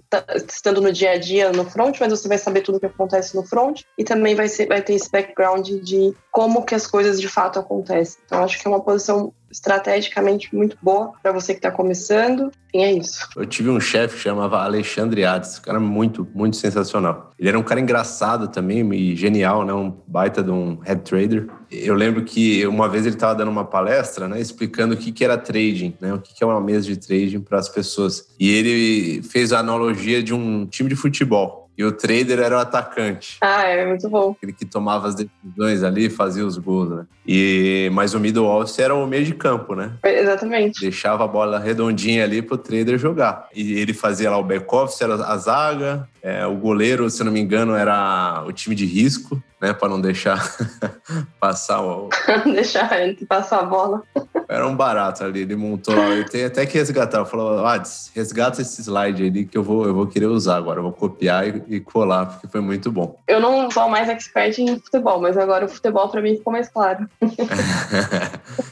estando 0.46 0.78
no 0.82 0.92
dia 0.92 1.12
a 1.12 1.18
dia 1.18 1.50
no 1.52 1.64
front, 1.64 1.98
mas 1.98 2.10
você 2.10 2.28
vai 2.28 2.36
saber 2.36 2.60
tudo 2.60 2.76
o 2.76 2.80
que 2.80 2.84
acontece 2.84 3.34
no 3.34 3.42
front 3.42 3.80
e 3.96 4.04
também 4.04 4.34
vai, 4.34 4.46
ser, 4.46 4.66
vai 4.66 4.82
ter 4.82 4.92
esse 4.92 5.10
background 5.10 5.66
de 5.66 6.14
como 6.30 6.62
que 6.62 6.74
as 6.74 6.86
coisas 6.86 7.18
de 7.18 7.28
fato 7.28 7.58
acontecem. 7.58 8.20
Então, 8.26 8.44
acho 8.44 8.60
que 8.60 8.68
é 8.68 8.70
uma 8.70 8.82
posição 8.82 9.32
estrategicamente 9.50 10.54
muito 10.54 10.76
boa 10.82 11.12
para 11.22 11.32
você 11.32 11.52
que 11.52 11.58
está 11.58 11.70
começando. 11.70 12.50
E 12.72 12.78
é 12.78 12.92
isso. 12.92 13.28
Eu 13.36 13.44
tive 13.46 13.68
um 13.68 13.80
chefe 13.80 14.16
que 14.16 14.22
chamava 14.22 14.62
Alexandre 14.62 15.24
Ades, 15.24 15.58
um 15.58 15.62
cara 15.62 15.80
muito, 15.80 16.26
muito 16.32 16.56
sensacional. 16.56 17.32
Ele 17.38 17.48
era 17.48 17.58
um 17.58 17.62
cara 17.62 17.80
engraçado 17.80 18.48
também 18.48 18.88
e 18.94 19.16
genial, 19.16 19.64
né? 19.64 19.72
Um 19.72 19.92
baita 20.06 20.42
de 20.42 20.50
um 20.50 20.78
head 20.82 21.02
trader. 21.02 21.48
Eu 21.70 21.94
lembro 21.94 22.24
que 22.24 22.66
uma 22.66 22.88
vez 22.88 23.06
ele 23.06 23.14
estava 23.14 23.34
dando 23.34 23.50
uma 23.50 23.64
palestra, 23.64 24.26
né, 24.26 24.40
explicando 24.40 24.94
o 24.94 24.96
que, 24.96 25.12
que 25.12 25.24
era 25.24 25.38
trading, 25.38 25.94
né, 26.00 26.12
o 26.12 26.18
que, 26.18 26.34
que 26.34 26.42
é 26.42 26.46
uma 26.46 26.60
mesa 26.60 26.86
de 26.86 26.96
trading 26.96 27.40
para 27.40 27.60
as 27.60 27.68
pessoas. 27.68 28.26
E 28.40 28.50
ele 28.50 29.22
fez 29.22 29.52
a 29.52 29.60
analogia 29.60 30.20
de 30.20 30.34
um 30.34 30.66
time 30.66 30.88
de 30.88 30.96
futebol. 30.96 31.59
E 31.76 31.84
o 31.84 31.92
trader 31.92 32.40
era 32.40 32.56
o 32.56 32.60
atacante. 32.60 33.38
Ah, 33.40 33.62
é 33.62 33.86
muito 33.86 34.08
bom. 34.08 34.36
Ele 34.42 34.52
que 34.52 34.66
tomava 34.66 35.08
as 35.08 35.14
decisões 35.14 35.82
ali, 35.82 36.10
fazia 36.10 36.44
os 36.44 36.58
gols, 36.58 36.90
né? 36.90 37.06
E, 37.26 37.88
mas 37.92 38.12
o 38.12 38.20
middle 38.20 38.46
office 38.46 38.78
era 38.78 38.94
o 38.94 39.06
meio 39.06 39.24
de 39.24 39.34
campo, 39.34 39.74
né? 39.74 39.92
Exatamente. 40.04 40.80
Deixava 40.80 41.24
a 41.24 41.28
bola 41.28 41.58
redondinha 41.58 42.24
ali 42.24 42.42
pro 42.42 42.58
trader 42.58 42.98
jogar. 42.98 43.48
E 43.54 43.74
ele 43.74 43.94
fazia 43.94 44.30
lá 44.30 44.36
o 44.36 44.44
back 44.44 44.66
office, 44.74 45.00
era 45.00 45.14
a 45.14 45.36
zaga, 45.36 46.08
é, 46.22 46.46
o 46.46 46.54
goleiro, 46.56 47.08
se 47.08 47.24
não 47.24 47.32
me 47.32 47.40
engano, 47.40 47.74
era 47.74 48.44
o 48.46 48.52
time 48.52 48.74
de 48.74 48.84
risco, 48.84 49.42
né? 49.60 49.72
Para 49.72 49.88
não 49.88 50.00
deixar 50.00 50.56
passar 51.40 51.80
o. 51.80 52.08
deixar 52.44 53.00
ele 53.00 53.24
passar 53.26 53.60
a 53.60 53.64
bola. 53.64 54.02
Era 54.50 54.66
um 54.66 54.74
barato 54.74 55.22
ali, 55.22 55.42
ele 55.42 55.54
montou 55.54 55.94
lá. 55.94 56.08
Ele 56.10 56.24
tem 56.24 56.44
até 56.44 56.66
que 56.66 56.76
resgatar. 56.76 57.24
Falou, 57.24 57.64
Ades, 57.64 58.10
resgata 58.12 58.60
esse 58.60 58.82
slide 58.82 59.22
aí 59.22 59.44
que 59.44 59.56
eu 59.56 59.62
vou, 59.62 59.86
eu 59.86 59.94
vou 59.94 60.08
querer 60.08 60.26
usar 60.26 60.56
agora. 60.56 60.80
Eu 60.80 60.82
vou 60.82 60.92
copiar 60.92 61.46
e, 61.46 61.62
e, 61.68 61.80
colar, 61.80 62.26
porque 62.26 62.48
foi 62.48 62.60
muito 62.60 62.90
bom. 62.90 63.16
Eu 63.28 63.38
não 63.38 63.70
sou 63.70 63.88
mais 63.88 64.08
expert 64.08 64.58
em 64.58 64.76
futebol, 64.80 65.20
mas 65.20 65.38
agora 65.38 65.66
o 65.66 65.68
futebol 65.68 66.08
para 66.08 66.20
mim 66.20 66.36
ficou 66.36 66.52
mais 66.52 66.68
claro. 66.68 67.08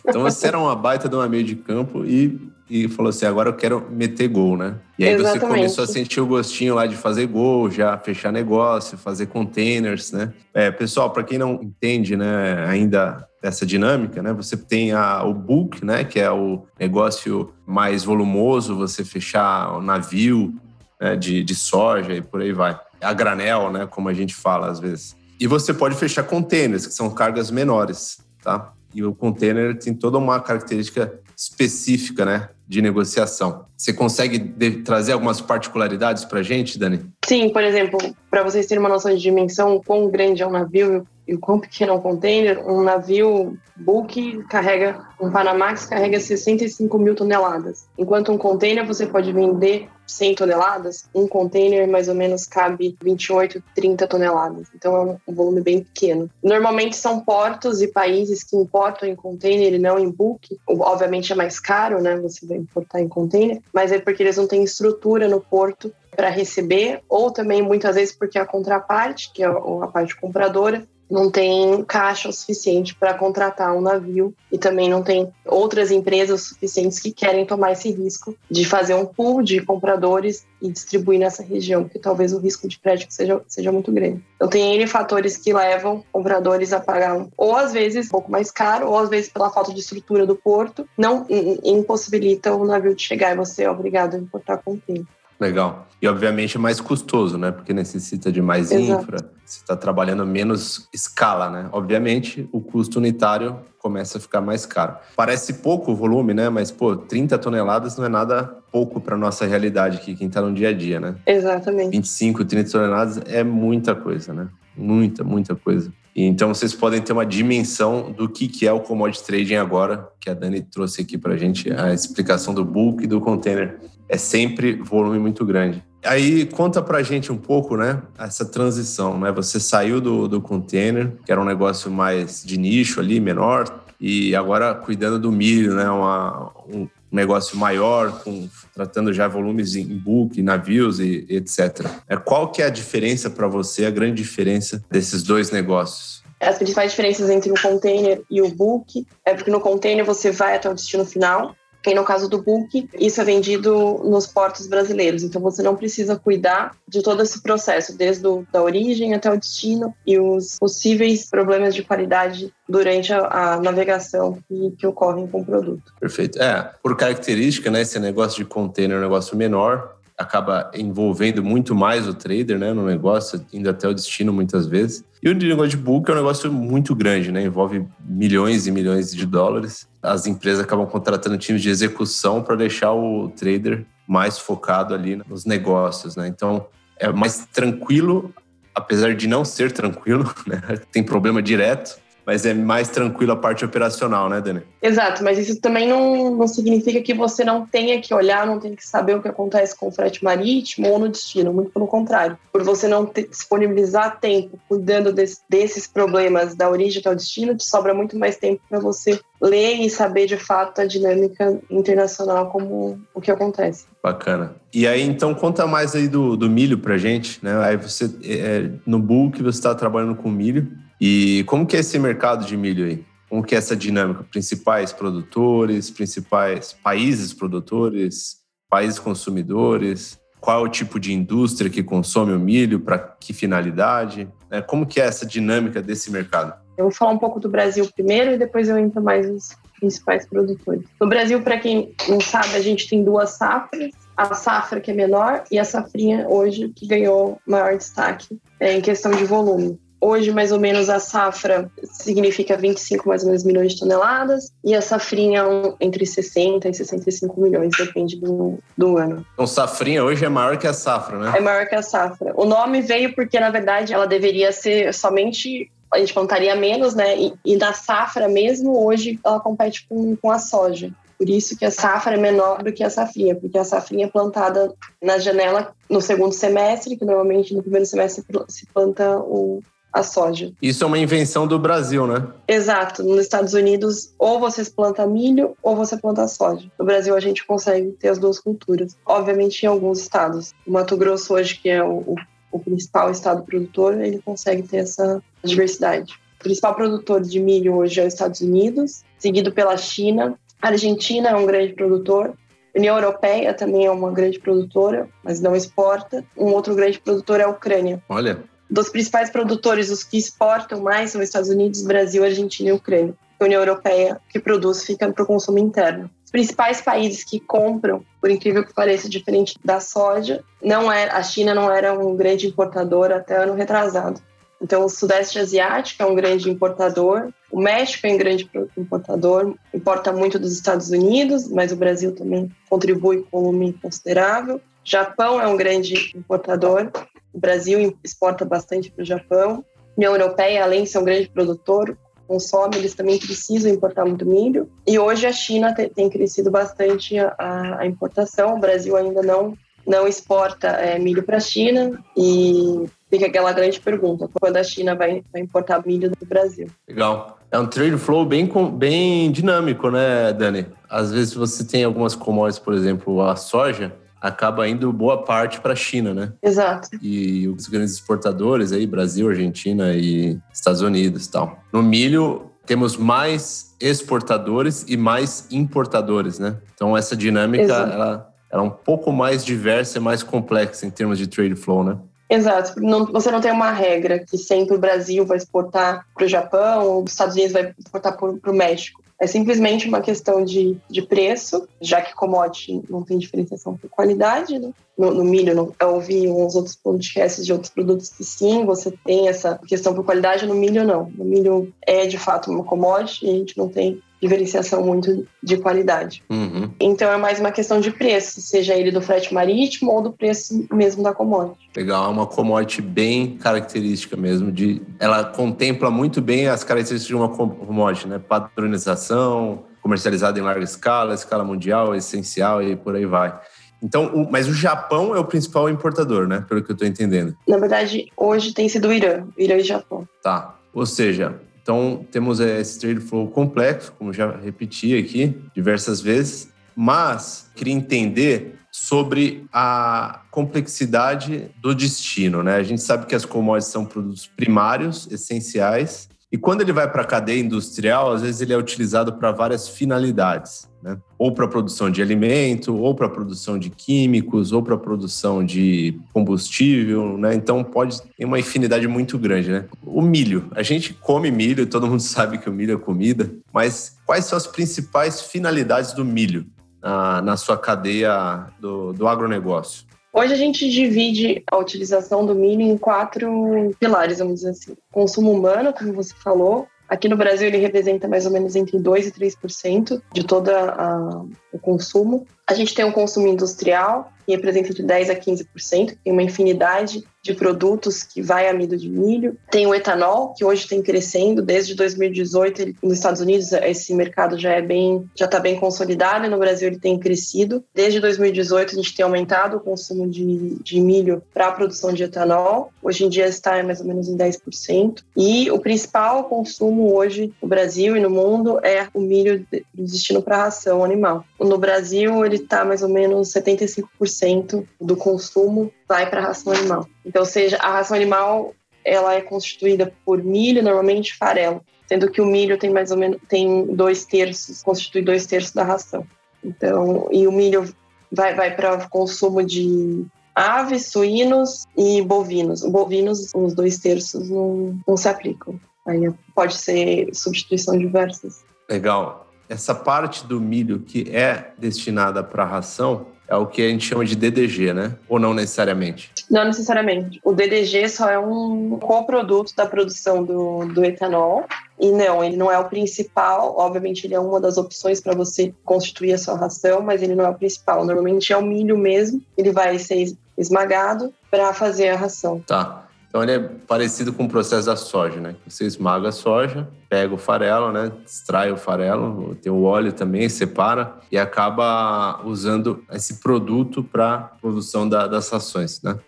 então 0.04 0.22
você 0.22 0.48
era 0.48 0.58
uma 0.58 0.74
baita 0.74 1.08
de 1.08 1.14
uma 1.14 1.28
meio 1.28 1.44
de 1.44 1.54
campo 1.54 2.04
e 2.04 2.50
e 2.70 2.88
falou 2.88 3.10
assim: 3.10 3.26
agora 3.26 3.48
eu 3.48 3.54
quero 3.54 3.86
meter 3.90 4.28
gol, 4.28 4.56
né? 4.56 4.76
E 4.98 5.04
aí 5.04 5.14
Exatamente. 5.14 5.40
você 5.40 5.46
começou 5.46 5.84
a 5.84 5.86
sentir 5.86 6.20
o 6.20 6.26
gostinho 6.26 6.74
lá 6.74 6.86
de 6.86 6.96
fazer 6.96 7.26
gol, 7.26 7.70
já 7.70 7.96
fechar 7.96 8.32
negócio, 8.32 8.98
fazer 8.98 9.26
containers, 9.26 10.12
né? 10.12 10.32
É, 10.52 10.70
pessoal, 10.70 11.10
para 11.10 11.22
quem 11.22 11.38
não 11.38 11.54
entende, 11.62 12.16
né, 12.16 12.64
ainda 12.66 13.26
essa 13.42 13.64
dinâmica, 13.64 14.22
né? 14.22 14.32
Você 14.32 14.56
tem 14.56 14.92
a, 14.92 15.22
o 15.24 15.32
book, 15.32 15.84
né? 15.84 16.04
Que 16.04 16.20
é 16.20 16.30
o 16.30 16.64
negócio 16.78 17.52
mais 17.66 18.04
volumoso, 18.04 18.76
você 18.76 19.04
fechar 19.04 19.76
o 19.76 19.80
navio 19.80 20.54
né, 21.00 21.16
de, 21.16 21.42
de 21.42 21.54
soja 21.54 22.14
e 22.14 22.20
por 22.20 22.40
aí 22.40 22.52
vai. 22.52 22.78
A 23.00 23.12
granel, 23.12 23.70
né? 23.70 23.86
Como 23.86 24.08
a 24.08 24.14
gente 24.14 24.34
fala 24.34 24.68
às 24.68 24.80
vezes. 24.80 25.16
E 25.40 25.46
você 25.46 25.72
pode 25.72 25.94
fechar 25.94 26.24
containers, 26.24 26.86
que 26.86 26.92
são 26.92 27.08
cargas 27.10 27.50
menores, 27.50 28.18
tá? 28.42 28.72
E 28.92 29.04
o 29.04 29.14
container 29.14 29.78
tem 29.78 29.94
toda 29.94 30.18
uma 30.18 30.40
característica 30.40 31.20
específica, 31.38 32.24
né? 32.24 32.48
de 32.68 32.82
negociação. 32.82 33.64
Você 33.74 33.94
consegue 33.94 34.38
trazer 34.84 35.12
algumas 35.12 35.40
particularidades 35.40 36.24
para 36.26 36.40
a 36.40 36.42
gente, 36.42 36.78
Dani? 36.78 37.06
Sim, 37.24 37.48
por 37.48 37.64
exemplo, 37.64 37.98
para 38.30 38.42
vocês 38.42 38.66
terem 38.66 38.80
uma 38.80 38.90
noção 38.90 39.14
de 39.14 39.22
dimensão, 39.22 39.76
o 39.76 39.82
quão 39.82 40.10
grande 40.10 40.42
é 40.42 40.46
um 40.46 40.50
navio 40.50 41.06
e 41.28 41.34
o 41.34 41.38
quão 41.38 41.60
pequeno 41.60 41.92
é 41.92 41.94
um 41.94 42.00
container, 42.00 42.66
um 42.66 42.82
navio 42.82 43.58
bulk 43.76 44.42
carrega, 44.44 45.06
um 45.20 45.30
Panamax 45.30 45.84
carrega 45.84 46.18
65 46.18 46.98
mil 46.98 47.14
toneladas. 47.14 47.86
Enquanto 47.98 48.32
um 48.32 48.38
container 48.38 48.86
você 48.86 49.06
pode 49.06 49.30
vender 49.30 49.90
100 50.06 50.36
toneladas, 50.36 51.04
um 51.14 51.28
container 51.28 51.86
mais 51.86 52.08
ou 52.08 52.14
menos 52.14 52.46
cabe 52.46 52.96
28, 53.02 53.62
30 53.74 54.06
toneladas. 54.06 54.68
Então 54.74 54.96
é 54.96 55.30
um 55.30 55.34
volume 55.34 55.60
bem 55.60 55.84
pequeno. 55.84 56.30
Normalmente 56.42 56.96
são 56.96 57.20
portos 57.20 57.82
e 57.82 57.88
países 57.88 58.42
que 58.42 58.56
importam 58.56 59.06
em 59.06 59.14
container 59.14 59.74
e 59.74 59.78
não 59.78 59.98
em 59.98 60.10
bulk. 60.10 60.58
Obviamente 60.66 61.30
é 61.30 61.36
mais 61.36 61.60
caro, 61.60 62.00
né? 62.00 62.16
Você 62.16 62.46
vai 62.46 62.56
importar 62.56 63.00
em 63.00 63.08
container, 63.08 63.60
mas 63.72 63.92
é 63.92 63.98
porque 63.98 64.22
eles 64.22 64.38
não 64.38 64.46
têm 64.46 64.64
estrutura 64.64 65.28
no 65.28 65.42
porto 65.42 65.92
para 66.16 66.30
receber, 66.30 67.00
ou 67.08 67.30
também 67.30 67.62
muitas 67.62 67.94
vezes 67.94 68.12
porque 68.12 68.38
a 68.38 68.46
contraparte, 68.46 69.30
que 69.32 69.42
é 69.42 69.46
a 69.46 69.86
parte 69.86 70.16
compradora, 70.16 70.84
não 71.10 71.30
tem 71.30 71.84
caixa 71.84 72.28
o 72.28 72.32
suficiente 72.32 72.94
para 72.94 73.14
contratar 73.14 73.74
um 73.74 73.80
navio 73.80 74.34
e 74.50 74.58
também 74.58 74.88
não 74.88 75.02
tem 75.02 75.32
outras 75.44 75.90
empresas 75.90 76.42
suficientes 76.42 76.98
que 76.98 77.10
querem 77.10 77.46
tomar 77.46 77.72
esse 77.72 77.90
risco 77.90 78.36
de 78.50 78.64
fazer 78.64 78.94
um 78.94 79.06
pool 79.06 79.42
de 79.42 79.60
compradores 79.60 80.46
e 80.60 80.70
distribuir 80.70 81.20
nessa 81.20 81.42
região, 81.42 81.84
porque 81.84 81.98
talvez 81.98 82.32
o 82.32 82.38
risco 82.38 82.68
de 82.68 82.78
crédito 82.78 83.12
seja, 83.12 83.40
seja 83.46 83.72
muito 83.72 83.92
grande. 83.92 84.22
Então 84.36 84.48
tem 84.48 84.74
N 84.74 84.86
fatores 84.86 85.36
que 85.36 85.52
levam 85.52 86.04
compradores 86.12 86.72
a 86.72 86.80
pagar 86.80 87.26
ou 87.36 87.56
às 87.56 87.72
vezes 87.72 88.06
um 88.06 88.10
pouco 88.10 88.30
mais 88.30 88.50
caro, 88.50 88.88
ou 88.88 88.98
às 88.98 89.08
vezes 89.08 89.30
pela 89.30 89.50
falta 89.50 89.72
de 89.72 89.80
estrutura 89.80 90.26
do 90.26 90.34
porto, 90.34 90.88
não 90.96 91.26
impossibilita 91.64 92.54
o 92.54 92.64
navio 92.64 92.94
de 92.94 93.02
chegar 93.02 93.32
e 93.32 93.36
você 93.36 93.64
é 93.64 93.70
obrigado 93.70 94.14
a 94.14 94.18
importar 94.18 94.58
com 94.58 94.74
o 94.74 94.78
tempo. 94.78 95.06
Legal. 95.40 95.86
E 96.00 96.06
obviamente 96.06 96.56
é 96.56 96.60
mais 96.60 96.80
custoso, 96.80 97.36
né? 97.36 97.50
Porque 97.50 97.72
necessita 97.72 98.30
de 98.30 98.40
mais 98.40 98.70
Exato. 98.70 99.02
infra, 99.02 99.18
você 99.44 99.60
está 99.60 99.76
trabalhando 99.76 100.24
menos 100.24 100.88
escala, 100.92 101.50
né? 101.50 101.68
Obviamente 101.72 102.48
o 102.52 102.60
custo 102.60 102.98
unitário 102.98 103.58
começa 103.78 104.18
a 104.18 104.20
ficar 104.20 104.40
mais 104.40 104.64
caro. 104.64 104.96
Parece 105.16 105.54
pouco 105.54 105.92
o 105.92 105.96
volume, 105.96 106.34
né? 106.34 106.48
Mas, 106.48 106.70
pô, 106.70 106.96
30 106.96 107.38
toneladas 107.38 107.96
não 107.96 108.04
é 108.04 108.08
nada 108.08 108.44
pouco 108.70 109.00
para 109.00 109.16
nossa 109.16 109.46
realidade 109.46 109.98
aqui, 109.98 110.14
quem 110.14 110.28
está 110.28 110.40
no 110.40 110.52
dia 110.52 110.68
a 110.68 110.72
dia, 110.72 111.00
né? 111.00 111.16
Exatamente. 111.26 111.90
25, 111.90 112.44
30 112.44 112.70
toneladas 112.70 113.20
é 113.26 113.42
muita 113.42 113.94
coisa, 113.94 114.32
né? 114.32 114.48
Muita, 114.76 115.24
muita 115.24 115.56
coisa. 115.56 115.92
E 116.14 116.24
então 116.24 116.52
vocês 116.52 116.74
podem 116.74 117.00
ter 117.00 117.12
uma 117.12 117.26
dimensão 117.26 118.12
do 118.12 118.28
que, 118.28 118.48
que 118.48 118.66
é 118.66 118.72
o 118.72 118.80
commodity 118.80 119.24
trading 119.24 119.54
agora, 119.54 120.08
que 120.20 120.28
a 120.28 120.34
Dani 120.34 120.62
trouxe 120.62 121.02
aqui 121.02 121.16
para 121.16 121.34
a 121.34 121.36
gente, 121.36 121.72
a 121.72 121.92
explicação 121.92 122.52
do 122.52 122.64
bulk 122.64 123.04
e 123.04 123.06
do 123.06 123.20
container 123.20 123.78
é 124.08 124.16
sempre 124.16 124.74
volume 124.74 125.18
muito 125.18 125.44
grande. 125.44 125.82
Aí 126.04 126.46
conta 126.46 126.80
pra 126.80 127.02
gente 127.02 127.32
um 127.32 127.36
pouco, 127.36 127.76
né, 127.76 128.00
essa 128.18 128.44
transição, 128.44 129.18
né? 129.18 129.32
Você 129.32 129.58
saiu 129.58 130.00
do, 130.00 130.28
do 130.28 130.40
container, 130.40 131.12
que 131.24 131.32
era 131.32 131.40
um 131.40 131.44
negócio 131.44 131.90
mais 131.90 132.42
de 132.44 132.56
nicho 132.56 133.00
ali, 133.00 133.20
menor, 133.20 133.84
e 134.00 134.34
agora 134.34 134.74
cuidando 134.74 135.18
do 135.18 135.32
milho, 135.32 135.74
né? 135.74 135.90
Uma, 135.90 136.52
um 136.72 136.88
negócio 137.10 137.56
maior, 137.56 138.22
com, 138.22 138.48
tratando 138.74 139.12
já 139.12 139.26
volumes 139.26 139.74
em 139.74 139.86
book, 139.86 140.40
navios 140.40 141.00
e, 141.00 141.26
e 141.28 141.36
etc. 141.36 141.86
É, 142.08 142.16
qual 142.16 142.52
que 142.52 142.62
é 142.62 142.66
a 142.66 142.70
diferença 142.70 143.28
para 143.28 143.48
você, 143.48 143.86
a 143.86 143.90
grande 143.90 144.22
diferença 144.22 144.84
desses 144.90 145.22
dois 145.22 145.50
negócios? 145.50 146.22
As 146.40 146.56
principais 146.56 146.92
diferenças 146.92 147.28
entre 147.30 147.50
o 147.50 147.60
container 147.60 148.22
e 148.30 148.40
o 148.40 148.48
book 148.48 149.04
é 149.24 149.34
porque 149.34 149.50
no 149.50 149.60
container 149.60 150.04
você 150.04 150.30
vai 150.30 150.54
até 150.54 150.70
o 150.70 150.74
destino 150.74 151.04
final, 151.04 151.56
e 151.86 151.94
no 151.94 152.04
caso 152.04 152.28
do 152.28 152.42
book, 152.42 152.88
isso 152.98 153.20
é 153.20 153.24
vendido 153.24 154.00
nos 154.04 154.26
portos 154.26 154.66
brasileiros. 154.66 155.22
Então 155.22 155.40
você 155.40 155.62
não 155.62 155.76
precisa 155.76 156.16
cuidar 156.16 156.76
de 156.86 157.02
todo 157.02 157.22
esse 157.22 157.42
processo, 157.42 157.96
desde 157.96 158.26
a 158.26 158.42
da 158.52 158.62
origem 158.62 159.14
até 159.14 159.32
o 159.32 159.38
destino 159.38 159.94
e 160.06 160.18
os 160.18 160.58
possíveis 160.58 161.28
problemas 161.30 161.74
de 161.74 161.82
qualidade 161.82 162.52
durante 162.68 163.12
a, 163.12 163.54
a 163.54 163.60
navegação 163.60 164.38
que, 164.46 164.70
que, 164.72 164.86
ocorrem 164.86 165.26
com 165.26 165.40
o 165.40 165.44
produto. 165.44 165.92
Perfeito. 165.98 166.40
É, 166.42 166.70
por 166.82 166.96
característica, 166.96 167.70
né, 167.70 167.82
esse 167.82 167.98
negócio 167.98 168.38
de 168.38 168.44
container 168.44 168.96
é 168.96 169.00
um 169.00 169.02
negócio 169.02 169.36
menor, 169.36 169.97
acaba 170.18 170.70
envolvendo 170.74 171.44
muito 171.44 171.74
mais 171.74 172.08
o 172.08 172.12
trader 172.12 172.58
né, 172.58 172.72
no 172.72 172.84
negócio, 172.84 173.40
indo 173.52 173.70
até 173.70 173.88
o 173.88 173.94
destino 173.94 174.32
muitas 174.32 174.66
vezes. 174.66 175.04
E 175.22 175.28
o 175.28 175.34
negócio 175.34 175.70
de 175.70 175.76
book 175.76 176.10
é 176.10 176.12
um 176.12 176.16
negócio 176.16 176.52
muito 176.52 176.94
grande, 176.94 177.30
né? 177.30 177.42
Envolve 177.44 177.86
milhões 178.04 178.66
e 178.66 178.72
milhões 178.72 179.14
de 179.14 179.24
dólares. 179.24 179.88
As 180.02 180.26
empresas 180.26 180.60
acabam 180.60 180.86
contratando 180.86 181.38
times 181.38 181.62
de 181.62 181.70
execução 181.70 182.42
para 182.42 182.56
deixar 182.56 182.92
o 182.92 183.28
trader 183.28 183.86
mais 184.06 184.38
focado 184.38 184.94
ali 184.94 185.16
nos 185.28 185.44
negócios, 185.44 186.16
né? 186.16 186.26
Então, 186.28 186.66
é 186.98 187.12
mais 187.12 187.46
tranquilo, 187.52 188.32
apesar 188.74 189.14
de 189.14 189.26
não 189.26 189.44
ser 189.44 189.72
tranquilo, 189.72 190.32
né? 190.46 190.60
Tem 190.92 191.02
problema 191.02 191.40
direto, 191.40 191.98
mas 192.28 192.44
é 192.44 192.52
mais 192.52 192.90
tranquilo 192.90 193.32
a 193.32 193.36
parte 193.36 193.64
operacional, 193.64 194.28
né, 194.28 194.38
Dani? 194.38 194.60
Exato, 194.82 195.24
mas 195.24 195.38
isso 195.38 195.58
também 195.62 195.88
não, 195.88 196.36
não 196.36 196.46
significa 196.46 197.00
que 197.00 197.14
você 197.14 197.42
não 197.42 197.64
tenha 197.64 197.98
que 198.02 198.12
olhar, 198.12 198.46
não 198.46 198.60
tenha 198.60 198.76
que 198.76 198.86
saber 198.86 199.16
o 199.16 199.22
que 199.22 199.28
acontece 199.28 199.74
com 199.74 199.88
o 199.88 199.90
frete 199.90 200.22
marítimo 200.22 200.90
ou 200.90 200.98
no 200.98 201.08
destino, 201.08 201.54
muito 201.54 201.70
pelo 201.70 201.86
contrário. 201.86 202.36
Por 202.52 202.62
você 202.62 202.86
não 202.86 203.06
ter, 203.06 203.28
disponibilizar 203.28 204.20
tempo 204.20 204.58
cuidando 204.68 205.10
desse, 205.10 205.40
desses 205.48 205.86
problemas 205.86 206.54
da 206.54 206.68
origem 206.68 207.00
até 207.00 207.10
o 207.10 207.14
destino, 207.14 207.56
te 207.56 207.64
sobra 207.64 207.94
muito 207.94 208.18
mais 208.18 208.36
tempo 208.36 208.60
para 208.68 208.78
você 208.78 209.18
ler 209.40 209.76
e 209.76 209.88
saber 209.88 210.26
de 210.26 210.36
fato 210.36 210.82
a 210.82 210.84
dinâmica 210.84 211.58
internacional 211.70 212.50
como 212.50 213.00
o 213.14 213.22
que 213.22 213.30
acontece. 213.30 213.86
Bacana. 214.02 214.54
E 214.74 214.86
aí, 214.86 215.00
então, 215.00 215.34
conta 215.34 215.66
mais 215.66 215.96
aí 215.96 216.06
do, 216.06 216.36
do 216.36 216.50
milho 216.50 216.76
pra 216.76 216.98
gente, 216.98 217.42
né? 217.42 217.58
Aí 217.64 217.78
você, 217.78 218.04
é, 218.22 218.70
no 218.84 218.98
Bulk, 218.98 219.42
você 219.42 219.58
está 219.58 219.74
trabalhando 219.74 220.14
com 220.14 220.30
milho. 220.30 220.70
E 221.00 221.44
como 221.44 221.66
que 221.66 221.76
é 221.76 221.80
esse 221.80 221.98
mercado 221.98 222.44
de 222.44 222.56
milho 222.56 222.84
aí? 222.86 223.04
Como 223.28 223.42
que 223.42 223.54
é 223.54 223.58
essa 223.58 223.76
dinâmica? 223.76 224.24
Principais 224.24 224.92
produtores, 224.92 225.90
principais 225.90 226.72
países 226.72 227.32
produtores, 227.32 228.38
países 228.70 228.98
consumidores? 228.98 230.18
Qual 230.40 230.64
é 230.64 230.68
o 230.68 230.70
tipo 230.70 230.98
de 230.98 231.12
indústria 231.12 231.70
que 231.70 231.82
consome 231.82 232.32
o 232.32 232.38
milho? 232.38 232.80
Para 232.80 232.98
que 232.98 233.32
finalidade? 233.32 234.28
É, 234.50 234.60
como 234.60 234.86
que 234.86 235.00
é 235.00 235.04
essa 235.04 235.26
dinâmica 235.26 235.82
desse 235.82 236.10
mercado? 236.10 236.54
Eu 236.76 236.84
vou 236.84 236.92
falar 236.92 237.10
um 237.10 237.18
pouco 237.18 237.40
do 237.40 237.48
Brasil 237.48 237.88
primeiro 237.94 238.32
e 238.32 238.38
depois 238.38 238.68
eu 238.68 238.78
entro 238.78 239.02
mais 239.02 239.28
nos 239.28 239.50
principais 239.78 240.26
produtores. 240.26 240.84
No 241.00 241.08
Brasil, 241.08 241.42
para 241.42 241.58
quem 241.58 241.94
não 242.08 242.20
sabe, 242.20 242.54
a 242.54 242.60
gente 242.60 242.88
tem 242.88 243.04
duas 243.04 243.30
safras. 243.30 243.90
A 244.16 244.34
safra 244.34 244.80
que 244.80 244.90
é 244.90 244.94
menor 244.94 245.44
e 245.50 245.58
a 245.58 245.64
safrinha 245.64 246.26
hoje 246.28 246.72
que 246.74 246.86
ganhou 246.86 247.40
maior 247.46 247.76
destaque 247.76 248.38
é, 248.58 248.72
em 248.72 248.80
questão 248.80 249.12
de 249.12 249.24
volume. 249.24 249.78
Hoje, 250.00 250.30
mais 250.30 250.52
ou 250.52 250.60
menos, 250.60 250.88
a 250.88 251.00
safra 251.00 251.70
significa 251.82 252.56
25 252.56 253.08
mais 253.08 253.22
ou 253.22 253.28
menos 253.28 253.44
milhões 253.44 253.72
de 253.72 253.80
toneladas 253.80 254.52
e 254.64 254.74
a 254.74 254.80
safrinha 254.80 255.44
entre 255.80 256.06
60 256.06 256.68
e 256.68 256.74
65 256.74 257.40
milhões, 257.40 257.72
depende 257.76 258.16
do, 258.16 258.58
do 258.76 258.96
ano. 258.96 259.26
Então, 259.34 259.46
safrinha 259.46 260.04
hoje 260.04 260.24
é 260.24 260.28
maior 260.28 260.56
que 260.56 260.66
a 260.66 260.72
safra, 260.72 261.18
né? 261.18 261.32
É 261.36 261.40
maior 261.40 261.66
que 261.66 261.74
a 261.74 261.82
safra. 261.82 262.32
O 262.36 262.44
nome 262.44 262.80
veio 262.80 263.14
porque, 263.14 263.40
na 263.40 263.50
verdade, 263.50 263.92
ela 263.92 264.06
deveria 264.06 264.52
ser 264.52 264.94
somente 264.94 265.70
a 265.90 265.98
gente 265.98 266.12
plantaria 266.12 266.54
menos, 266.54 266.94
né? 266.94 267.18
E, 267.18 267.34
e 267.44 267.56
da 267.56 267.72
safra 267.72 268.28
mesmo, 268.28 268.84
hoje 268.84 269.18
ela 269.24 269.40
compete 269.40 269.86
com, 269.88 270.14
com 270.16 270.30
a 270.30 270.38
soja. 270.38 270.92
Por 271.18 271.28
isso 271.28 271.58
que 271.58 271.64
a 271.64 271.70
safra 271.70 272.14
é 272.14 272.16
menor 272.16 272.62
do 272.62 272.72
que 272.72 272.84
a 272.84 272.90
safrinha, 272.90 273.34
porque 273.34 273.58
a 273.58 273.64
safrinha 273.64 274.06
é 274.06 274.08
plantada 274.08 274.72
na 275.02 275.18
janela 275.18 275.74
no 275.90 276.00
segundo 276.00 276.32
semestre, 276.32 276.96
que 276.96 277.04
normalmente 277.04 277.54
no 277.54 277.62
primeiro 277.62 277.86
semestre 277.86 278.24
se 278.48 278.66
planta 278.66 279.18
o, 279.18 279.60
a 279.92 280.02
soja. 280.02 280.52
Isso 280.60 280.84
é 280.84 280.86
uma 280.86 280.98
invenção 280.98 281.46
do 281.46 281.58
Brasil, 281.58 282.06
né? 282.06 282.26
Exato. 282.46 283.02
Nos 283.02 283.20
Estados 283.20 283.54
Unidos, 283.54 284.12
ou 284.18 284.38
você 284.38 284.64
planta 284.64 285.06
milho 285.06 285.56
ou 285.62 285.74
você 285.74 285.96
planta 285.96 286.28
soja. 286.28 286.70
No 286.78 286.84
Brasil, 286.84 287.16
a 287.16 287.20
gente 287.20 287.46
consegue 287.46 287.92
ter 287.92 288.08
as 288.08 288.18
duas 288.18 288.38
culturas. 288.38 288.96
Obviamente, 289.04 289.62
em 289.62 289.66
alguns 289.66 290.00
estados. 290.00 290.52
O 290.66 290.72
Mato 290.72 290.96
Grosso, 290.96 291.34
hoje, 291.34 291.56
que 291.56 291.68
é 291.68 291.82
o, 291.82 292.14
o 292.52 292.58
principal 292.58 293.10
estado 293.10 293.42
produtor, 293.42 294.00
ele 294.00 294.20
consegue 294.24 294.62
ter 294.62 294.78
essa 294.78 295.22
diversidade. 295.42 296.14
O 296.40 296.44
principal 296.44 296.74
produtor 296.74 297.20
de 297.20 297.40
milho 297.40 297.74
hoje 297.74 298.00
é 298.00 298.06
os 298.06 298.12
Estados 298.12 298.40
Unidos, 298.40 299.02
seguido 299.18 299.52
pela 299.52 299.76
China. 299.76 300.38
A 300.62 300.68
Argentina 300.68 301.30
é 301.30 301.34
um 301.34 301.46
grande 301.46 301.72
produtor. 301.72 302.34
A 302.74 302.78
União 302.78 302.96
Europeia 302.96 303.52
também 303.54 303.86
é 303.86 303.90
uma 303.90 304.12
grande 304.12 304.38
produtora, 304.38 305.08
mas 305.24 305.40
não 305.40 305.56
exporta. 305.56 306.24
Um 306.36 306.52
outro 306.52 306.74
grande 306.76 307.00
produtor 307.00 307.40
é 307.40 307.44
a 307.44 307.48
Ucrânia. 307.48 308.00
Olha, 308.08 308.44
dos 308.70 308.88
principais 308.88 309.30
produtores, 309.30 309.90
os 309.90 310.04
que 310.04 310.18
exportam 310.18 310.80
mais 310.80 311.10
são 311.10 311.22
Estados 311.22 311.48
Unidos, 311.48 311.82
Brasil, 311.82 312.24
Argentina 312.24 312.68
e 312.68 312.72
Ucrânia. 312.72 313.14
A 313.40 313.44
União 313.44 313.60
Europeia, 313.60 314.20
que 314.28 314.40
produz, 314.40 314.84
fica 314.84 315.10
para 315.12 315.22
o 315.22 315.26
consumo 315.26 315.58
interno. 315.58 316.10
Os 316.24 316.30
principais 316.30 316.80
países 316.80 317.24
que 317.24 317.40
compram, 317.40 318.04
por 318.20 318.30
incrível 318.30 318.64
que 318.64 318.74
pareça, 318.74 319.08
diferente 319.08 319.56
da 319.64 319.80
soja, 319.80 320.44
não 320.62 320.92
é 320.92 321.08
a 321.08 321.22
China 321.22 321.54
não 321.54 321.72
era 321.72 321.98
um 321.98 322.16
grande 322.16 322.46
importador 322.46 323.12
até 323.12 323.36
ano 323.36 323.54
retrasado. 323.54 324.20
Então, 324.60 324.84
o 324.84 324.88
Sudeste 324.88 325.38
Asiático 325.38 326.02
é 326.02 326.06
um 326.06 326.16
grande 326.16 326.50
importador, 326.50 327.30
o 327.50 327.60
México 327.60 328.06
é 328.06 328.12
um 328.12 328.18
grande 328.18 328.50
importador, 328.76 329.54
importa 329.72 330.12
muito 330.12 330.38
dos 330.38 330.52
Estados 330.52 330.90
Unidos, 330.90 331.48
mas 331.48 331.70
o 331.70 331.76
Brasil 331.76 332.14
também 332.14 332.50
contribui 332.68 333.24
com 333.30 333.38
um 333.38 333.42
volume 333.44 333.72
considerável. 333.74 334.60
Japão 334.84 335.40
é 335.40 335.46
um 335.46 335.56
grande 335.56 336.12
importador, 336.14 336.90
o 337.38 337.40
Brasil 337.40 337.96
exporta 338.02 338.44
bastante 338.44 338.90
para 338.90 339.02
o 339.02 339.06
Japão. 339.06 339.64
A 339.76 339.92
União 339.96 340.12
Europeia, 340.12 340.64
além 340.64 340.82
de 340.82 340.90
ser 340.90 340.98
um 340.98 341.04
grande 341.04 341.28
produtor, 341.28 341.96
consome, 342.26 342.76
eles 342.76 342.94
também 342.94 343.18
precisam 343.18 343.72
importar 343.72 344.04
muito 344.04 344.26
milho. 344.26 344.68
E 344.86 344.98
hoje 344.98 345.24
a 345.24 345.32
China 345.32 345.72
tem 345.72 346.10
crescido 346.10 346.50
bastante 346.50 347.16
a, 347.18 347.78
a 347.78 347.86
importação. 347.86 348.56
O 348.56 348.60
Brasil 348.60 348.96
ainda 348.96 349.22
não 349.22 349.56
não 349.86 350.06
exporta 350.06 350.68
é, 350.68 350.98
milho 350.98 351.22
para 351.22 351.38
a 351.38 351.40
China 351.40 351.98
e 352.14 352.84
fica 353.08 353.24
aquela 353.24 353.52
grande 353.52 353.80
pergunta: 353.80 354.28
quando 354.38 354.58
a 354.58 354.62
China 354.62 354.94
vai, 354.94 355.24
vai, 355.32 355.40
importar 355.40 355.82
milho 355.86 356.10
do 356.10 356.26
Brasil? 356.26 356.68
Legal. 356.86 357.38
É 357.50 357.58
um 357.58 357.66
trade 357.66 357.96
flow 357.96 358.26
bem, 358.26 358.46
bem 358.74 359.32
dinâmico, 359.32 359.90
né, 359.90 360.34
Dani? 360.34 360.66
Às 360.90 361.10
vezes 361.10 361.32
você 361.32 361.64
tem 361.64 361.84
algumas 361.84 362.14
commodities, 362.14 362.58
por 362.62 362.74
exemplo, 362.74 363.22
a 363.22 363.36
soja, 363.36 363.94
acaba 364.20 364.68
indo 364.68 364.92
boa 364.92 365.22
parte 365.24 365.60
para 365.60 365.72
a 365.72 365.76
China, 365.76 366.12
né? 366.12 366.32
Exato. 366.42 366.88
E 367.00 367.48
os 367.48 367.68
grandes 367.68 367.94
exportadores 367.94 368.72
aí, 368.72 368.86
Brasil, 368.86 369.28
Argentina 369.28 369.92
e 369.94 370.38
Estados 370.52 370.80
Unidos 370.80 371.26
e 371.26 371.30
tal. 371.30 371.58
No 371.72 371.82
milho, 371.82 372.50
temos 372.66 372.96
mais 372.96 373.74
exportadores 373.80 374.84
e 374.88 374.96
mais 374.96 375.46
importadores, 375.50 376.38
né? 376.38 376.56
Então 376.74 376.96
essa 376.96 377.16
dinâmica, 377.16 377.72
ela, 377.72 378.30
ela 378.50 378.62
é 378.62 378.66
um 378.66 378.70
pouco 378.70 379.10
mais 379.12 379.44
diversa 379.44 379.98
e 379.98 380.00
mais 380.00 380.22
complexa 380.22 380.86
em 380.86 380.90
termos 380.90 381.18
de 381.18 381.26
trade 381.26 381.56
flow, 381.56 381.82
né? 381.82 381.98
Exato. 382.30 382.78
Não, 382.80 383.06
você 383.06 383.30
não 383.30 383.40
tem 383.40 383.50
uma 383.50 383.70
regra 383.70 384.18
que 384.18 384.36
sempre 384.36 384.76
o 384.76 384.78
Brasil 384.78 385.24
vai 385.24 385.38
exportar 385.38 386.06
para 386.14 386.26
o 386.26 386.28
Japão 386.28 386.84
ou 386.84 387.04
os 387.04 387.12
Estados 387.12 387.34
Unidos 387.34 387.52
vai 387.52 387.74
exportar 387.78 388.16
para 388.16 388.50
o 388.50 388.54
México. 388.54 389.02
É 389.20 389.26
simplesmente 389.26 389.88
uma 389.88 390.00
questão 390.00 390.44
de, 390.44 390.76
de 390.88 391.02
preço, 391.02 391.66
já 391.80 392.00
que 392.00 392.14
commodity 392.14 392.82
não 392.88 393.02
tem 393.02 393.18
diferenciação 393.18 393.76
por 393.76 393.90
qualidade, 393.90 394.58
né? 394.58 394.70
No, 394.96 395.12
no, 395.12 395.24
milho, 395.24 395.54
não, 395.54 395.72
eu 395.80 395.94
ouvi 395.94 396.28
uns 396.28 396.54
outros 396.54 396.76
podcasts 396.76 397.44
de 397.44 397.52
outros 397.52 397.70
produtos 397.72 398.10
que 398.10 398.24
sim, 398.24 398.64
você 398.64 398.92
tem 399.04 399.28
essa 399.28 399.58
questão 399.66 399.94
por 399.94 400.04
qualidade, 400.04 400.46
no 400.46 400.54
milho 400.54 400.84
não. 400.84 401.10
No 401.10 401.24
milho 401.24 401.72
é 401.86 402.06
de 402.06 402.18
fato 402.18 402.50
uma 402.50 402.64
commodity 402.64 403.26
e 403.26 403.30
a 403.30 403.32
gente 403.32 403.58
não 403.58 403.68
tem 403.68 404.00
diferenciação 404.20 404.84
muito 404.84 405.26
de 405.42 405.56
qualidade. 405.56 406.22
Uhum. 406.28 406.70
Então 406.80 407.10
é 407.10 407.16
mais 407.16 407.38
uma 407.38 407.50
questão 407.50 407.80
de 407.80 407.90
preço, 407.90 408.40
seja 408.40 408.74
ele 408.74 408.90
do 408.90 409.00
frete 409.00 409.32
marítimo 409.32 409.92
ou 409.92 410.02
do 410.02 410.12
preço 410.12 410.66
mesmo 410.72 411.02
da 411.02 411.12
commodity. 411.12 411.70
Legal, 411.76 412.06
é 412.06 412.08
uma 412.08 412.26
commodity 412.26 412.82
bem 412.82 413.36
característica 413.36 414.16
mesmo 414.16 414.50
de, 414.50 414.82
ela 414.98 415.24
contempla 415.24 415.90
muito 415.90 416.20
bem 416.20 416.48
as 416.48 416.64
características 416.64 417.06
de 417.06 417.14
uma 417.14 417.28
commodity, 417.28 418.08
né? 418.08 418.18
Padronização, 418.18 419.64
comercializada 419.80 420.38
em 420.38 420.42
larga 420.42 420.64
escala, 420.64 421.14
escala 421.14 421.44
mundial, 421.44 421.94
essencial 421.94 422.62
e 422.62 422.76
por 422.76 422.94
aí 422.94 423.06
vai. 423.06 423.38
Então, 423.82 424.28
mas 424.30 424.48
o 424.48 424.52
Japão 424.52 425.14
é 425.14 425.18
o 425.20 425.24
principal 425.24 425.70
importador, 425.70 426.26
né? 426.26 426.44
Pelo 426.48 426.62
que 426.62 426.70
eu 426.70 426.74
estou 426.74 426.86
entendendo. 426.86 427.36
Na 427.46 427.58
verdade, 427.58 428.10
hoje 428.16 428.52
tem 428.52 428.68
sido 428.68 428.88
o 428.88 428.92
Irã, 428.92 429.24
Irã 429.36 429.56
e 429.56 429.60
Japão. 429.60 430.06
Tá. 430.22 430.56
Ou 430.74 430.84
seja, 430.84 431.40
Então, 431.68 432.02
temos 432.10 432.40
esse 432.40 432.80
trade 432.80 432.98
flow 432.98 433.28
complexo, 433.28 433.92
como 433.98 434.10
já 434.10 434.34
repeti 434.34 434.96
aqui 434.96 435.38
diversas 435.54 436.00
vezes, 436.00 436.48
mas 436.74 437.50
queria 437.54 437.74
entender 437.74 438.54
sobre 438.72 439.44
a 439.52 440.22
complexidade 440.30 441.50
do 441.60 441.74
destino, 441.74 442.42
né? 442.42 442.54
A 442.54 442.62
gente 442.62 442.80
sabe 442.80 443.04
que 443.04 443.14
as 443.14 443.26
commodities 443.26 443.70
são 443.70 443.84
produtos 443.84 444.26
primários, 444.26 445.06
essenciais, 445.12 446.08
e 446.30 446.36
quando 446.36 446.60
ele 446.60 446.72
vai 446.72 446.90
para 446.90 447.02
a 447.02 447.06
cadeia 447.06 447.40
industrial, 447.40 448.12
às 448.12 448.20
vezes 448.20 448.42
ele 448.42 448.52
é 448.52 448.58
utilizado 448.58 449.14
para 449.14 449.32
várias 449.32 449.66
finalidades, 449.66 450.68
né? 450.82 450.98
ou 451.16 451.32
para 451.32 451.46
a 451.46 451.48
produção 451.48 451.90
de 451.90 452.02
alimento, 452.02 452.76
ou 452.76 452.94
para 452.94 453.06
a 453.06 453.10
produção 453.10 453.58
de 453.58 453.70
químicos, 453.70 454.52
ou 454.52 454.62
para 454.62 454.74
a 454.74 454.78
produção 454.78 455.42
de 455.42 455.98
combustível, 456.12 457.16
né? 457.16 457.34
Então 457.34 457.64
pode 457.64 458.02
ter 458.02 458.26
uma 458.26 458.38
infinidade 458.38 458.86
muito 458.86 459.18
grande, 459.18 459.50
né? 459.50 459.64
O 459.82 460.02
milho, 460.02 460.48
a 460.54 460.62
gente 460.62 460.92
come 460.92 461.30
milho, 461.30 461.66
todo 461.66 461.86
mundo 461.86 462.00
sabe 462.02 462.36
que 462.36 462.50
o 462.50 462.52
milho 462.52 462.74
é 462.74 462.78
comida, 462.78 463.30
mas 463.50 463.96
quais 464.04 464.26
são 464.26 464.36
as 464.36 464.46
principais 464.46 465.22
finalidades 465.22 465.94
do 465.94 466.04
milho 466.04 466.46
na, 466.82 467.22
na 467.22 467.36
sua 467.38 467.56
cadeia 467.56 468.48
do, 468.60 468.92
do 468.92 469.08
agronegócio? 469.08 469.88
Hoje 470.18 470.32
a 470.32 470.36
gente 470.36 470.68
divide 470.68 471.44
a 471.48 471.56
utilização 471.56 472.26
do 472.26 472.34
milho 472.34 472.62
em 472.62 472.76
quatro 472.76 473.72
pilares, 473.78 474.18
vamos 474.18 474.40
dizer 474.40 474.50
assim. 474.50 474.76
Consumo 474.90 475.30
humano, 475.30 475.72
como 475.72 475.92
você 475.92 476.12
falou. 476.12 476.66
Aqui 476.88 477.08
no 477.08 477.16
Brasil 477.16 477.46
ele 477.46 477.58
representa 477.58 478.08
mais 478.08 478.26
ou 478.26 478.32
menos 478.32 478.56
entre 478.56 478.78
2% 478.78 479.06
e 479.06 479.12
3% 479.12 480.02
de 480.12 480.24
todo 480.24 480.48
a, 480.48 481.24
o 481.52 481.58
consumo. 481.58 482.26
A 482.46 482.54
gente 482.54 482.74
tem 482.74 482.84
um 482.84 482.92
consumo 482.92 483.28
industrial, 483.28 484.10
que 484.24 484.32
representa 484.32 484.72
de 484.72 484.82
10% 484.82 485.10
a 485.10 485.16
15%, 485.16 485.96
tem 486.02 486.12
uma 486.12 486.22
infinidade 486.22 487.04
de 487.22 487.34
produtos 487.34 488.02
que 488.02 488.22
vai 488.22 488.48
amido 488.48 488.76
de 488.76 488.88
milho. 488.88 489.36
Tem 489.50 489.66
o 489.66 489.74
etanol, 489.74 490.32
que 490.34 490.44
hoje 490.44 490.66
tem 490.66 490.82
crescendo 490.82 491.42
desde 491.42 491.74
2018. 491.74 492.62
Ele, 492.62 492.76
nos 492.82 492.94
Estados 492.94 493.20
Unidos, 493.20 493.52
esse 493.52 493.94
mercado 493.94 494.38
já 494.38 494.52
é 494.52 494.62
bem, 494.62 495.04
já 495.14 495.26
está 495.26 495.38
bem 495.38 495.58
consolidado 495.58 496.24
e 496.24 496.28
no 496.28 496.38
Brasil 496.38 496.68
ele 496.68 496.78
tem 496.78 496.98
crescido. 496.98 497.64
Desde 497.74 498.00
2018 498.00 498.72
a 498.72 498.76
gente 498.76 498.94
tem 498.94 499.04
aumentado 499.04 499.56
o 499.56 499.60
consumo 499.60 500.08
de, 500.08 500.56
de 500.62 500.80
milho 500.80 501.22
para 501.34 501.48
a 501.48 501.52
produção 501.52 501.92
de 501.92 502.04
etanol. 502.04 502.72
Hoje 502.82 503.04
em 503.04 503.08
dia 503.08 503.26
está 503.26 503.62
mais 503.62 503.80
ou 503.80 503.86
menos 503.86 504.08
em 504.08 504.16
10%. 504.16 505.02
E 505.16 505.50
o 505.50 505.58
principal 505.58 506.24
consumo 506.24 506.94
hoje 506.94 507.32
no 507.42 507.48
Brasil 507.48 507.96
e 507.96 508.00
no 508.00 508.10
mundo 508.10 508.58
é 508.64 508.88
o 508.94 509.00
milho 509.00 509.44
de 509.50 509.64
destino 509.74 510.22
para 510.22 510.44
ração 510.44 510.84
animal. 510.84 511.24
No 511.38 511.58
Brasil 511.58 512.24
ele 512.24 512.36
está 512.36 512.64
mais 512.64 512.82
ou 512.82 512.88
menos 512.88 513.32
75% 513.32 514.66
do 514.80 514.96
consumo 514.96 515.72
vai 515.88 516.08
para 516.08 516.20
a 516.20 516.24
ração 516.24 516.52
animal. 516.52 516.86
Então, 517.04 517.24
seja, 517.24 517.56
a 517.58 517.72
ração 517.72 517.96
animal 517.96 518.54
ela 518.84 519.14
é 519.14 519.20
constituída 519.20 519.92
por 520.04 520.22
milho, 520.22 520.62
normalmente 520.62 521.16
farelo, 521.16 521.62
sendo 521.86 522.10
que 522.10 522.20
o 522.20 522.26
milho 522.26 522.58
tem 522.58 522.70
mais 522.70 522.90
ou 522.90 522.96
menos 522.96 523.18
tem 523.28 523.66
dois 523.66 524.04
terços, 524.04 524.62
constitui 524.62 525.02
dois 525.02 525.26
terços 525.26 525.52
da 525.52 525.62
ração. 525.62 526.06
Então, 526.42 527.08
e 527.12 527.26
o 527.26 527.32
milho 527.32 527.72
vai, 528.10 528.34
vai 528.34 528.54
para 528.54 528.88
consumo 528.88 529.42
de 529.42 530.06
aves, 530.34 530.86
suínos 530.86 531.66
e 531.76 532.00
bovinos. 532.02 532.62
Bovinos, 532.62 533.34
os 533.34 533.54
dois 533.54 533.78
terços 533.78 534.30
não, 534.30 534.78
não 534.86 534.96
se 534.96 535.08
aplicam. 535.08 535.60
Aí 535.86 536.12
pode 536.34 536.54
ser 536.56 537.14
substituição 537.14 537.76
diversas. 537.76 538.44
Legal. 538.68 539.27
Essa 539.48 539.74
parte 539.74 540.26
do 540.26 540.40
milho 540.40 540.80
que 540.80 541.10
é 541.14 541.52
destinada 541.58 542.22
para 542.22 542.44
ração, 542.44 543.06
é 543.28 543.36
o 543.36 543.46
que 543.46 543.60
a 543.60 543.68
gente 543.68 543.84
chama 543.84 544.06
de 544.06 544.16
DDG, 544.16 544.72
né? 544.72 544.94
Ou 545.06 545.18
não 545.18 545.34
necessariamente? 545.34 546.10
Não 546.30 546.46
necessariamente. 546.46 547.20
O 547.22 547.34
DDG 547.34 547.86
só 547.90 548.08
é 548.08 548.18
um 548.18 548.78
coproduto 548.78 549.54
da 549.54 549.66
produção 549.66 550.24
do, 550.24 550.64
do 550.64 550.82
etanol. 550.82 551.44
E 551.78 551.92
não, 551.92 552.24
ele 552.24 552.38
não 552.38 552.50
é 552.50 552.58
o 552.58 552.64
principal. 552.64 553.54
Obviamente, 553.58 554.06
ele 554.06 554.14
é 554.14 554.18
uma 554.18 554.40
das 554.40 554.56
opções 554.56 554.98
para 554.98 555.14
você 555.14 555.52
constituir 555.62 556.14
a 556.14 556.18
sua 556.18 556.36
ração, 556.36 556.80
mas 556.80 557.02
ele 557.02 557.14
não 557.14 557.26
é 557.26 557.28
o 557.28 557.34
principal. 557.34 557.84
Normalmente 557.84 558.32
é 558.32 558.36
o 558.36 558.42
milho 558.42 558.78
mesmo. 558.78 559.20
Ele 559.36 559.52
vai 559.52 559.78
ser 559.78 560.16
esmagado 560.36 561.12
para 561.30 561.52
fazer 561.52 561.90
a 561.90 561.96
ração. 561.96 562.42
Tá. 562.46 562.87
Então 563.08 563.22
ele 563.22 563.32
é 563.32 563.38
parecido 563.38 564.12
com 564.12 564.24
o 564.24 564.28
processo 564.28 564.66
da 564.66 564.76
soja, 564.76 565.18
né? 565.18 565.34
Você 565.46 565.64
esmaga 565.64 566.10
a 566.10 566.12
soja, 566.12 566.68
pega 566.90 567.14
o 567.14 567.18
farelo, 567.18 567.72
né? 567.72 567.90
Extrai 568.04 568.52
o 568.52 568.56
farelo, 568.56 569.34
tem 569.36 569.50
o 569.50 569.62
óleo 569.62 569.92
também, 569.92 570.28
separa 570.28 570.96
e 571.10 571.18
acaba 571.18 572.20
usando 572.24 572.84
esse 572.92 573.20
produto 573.20 573.82
para 573.82 574.18
produção 574.18 574.86
da, 574.86 575.06
das 575.06 575.30
rações, 575.30 575.80
né? 575.82 575.98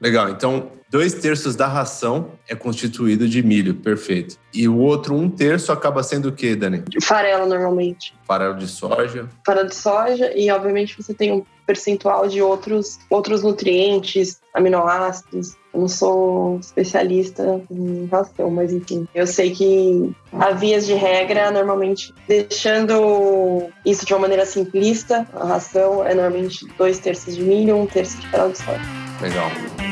Legal. 0.00 0.30
Então, 0.30 0.72
dois 0.90 1.14
terços 1.14 1.54
da 1.54 1.68
ração 1.68 2.32
é 2.48 2.56
constituído 2.56 3.28
de 3.28 3.40
milho, 3.40 3.74
perfeito. 3.74 4.36
E 4.52 4.66
o 4.66 4.78
outro 4.78 5.14
um 5.14 5.30
terço 5.30 5.70
acaba 5.70 6.02
sendo 6.02 6.30
o 6.30 6.32
quê, 6.32 6.56
Dani? 6.56 6.82
Farelo, 7.00 7.46
normalmente. 7.46 8.12
Farelo 8.24 8.56
de 8.56 8.66
soja. 8.66 9.28
Farelo 9.46 9.68
de 9.68 9.76
soja 9.76 10.32
e, 10.36 10.50
obviamente, 10.50 11.00
você 11.00 11.14
tem 11.14 11.30
um 11.30 11.44
percentual 11.66 12.28
de 12.28 12.42
outros, 12.42 12.98
outros 13.10 13.42
nutrientes, 13.42 14.40
aminoácidos. 14.54 15.56
Eu 15.72 15.80
não 15.80 15.88
sou 15.88 16.58
especialista 16.58 17.62
em 17.70 18.06
ração, 18.06 18.50
mas 18.50 18.72
enfim, 18.72 19.08
eu 19.14 19.26
sei 19.26 19.52
que 19.52 20.14
a 20.32 20.50
vias 20.50 20.86
de 20.86 20.92
regra, 20.92 21.50
normalmente, 21.50 22.12
deixando 22.28 23.70
isso 23.84 24.04
de 24.04 24.12
uma 24.12 24.20
maneira 24.20 24.44
simplista, 24.44 25.26
a 25.32 25.44
ração 25.44 26.04
é 26.04 26.14
normalmente 26.14 26.66
dois 26.76 26.98
terços 26.98 27.36
de 27.36 27.42
milho, 27.42 27.76
um 27.76 27.86
terço 27.86 28.18
de 28.18 28.28
farelo 28.28 28.52
de 28.52 28.58
soja. 28.58 28.80
Legal. 29.20 29.91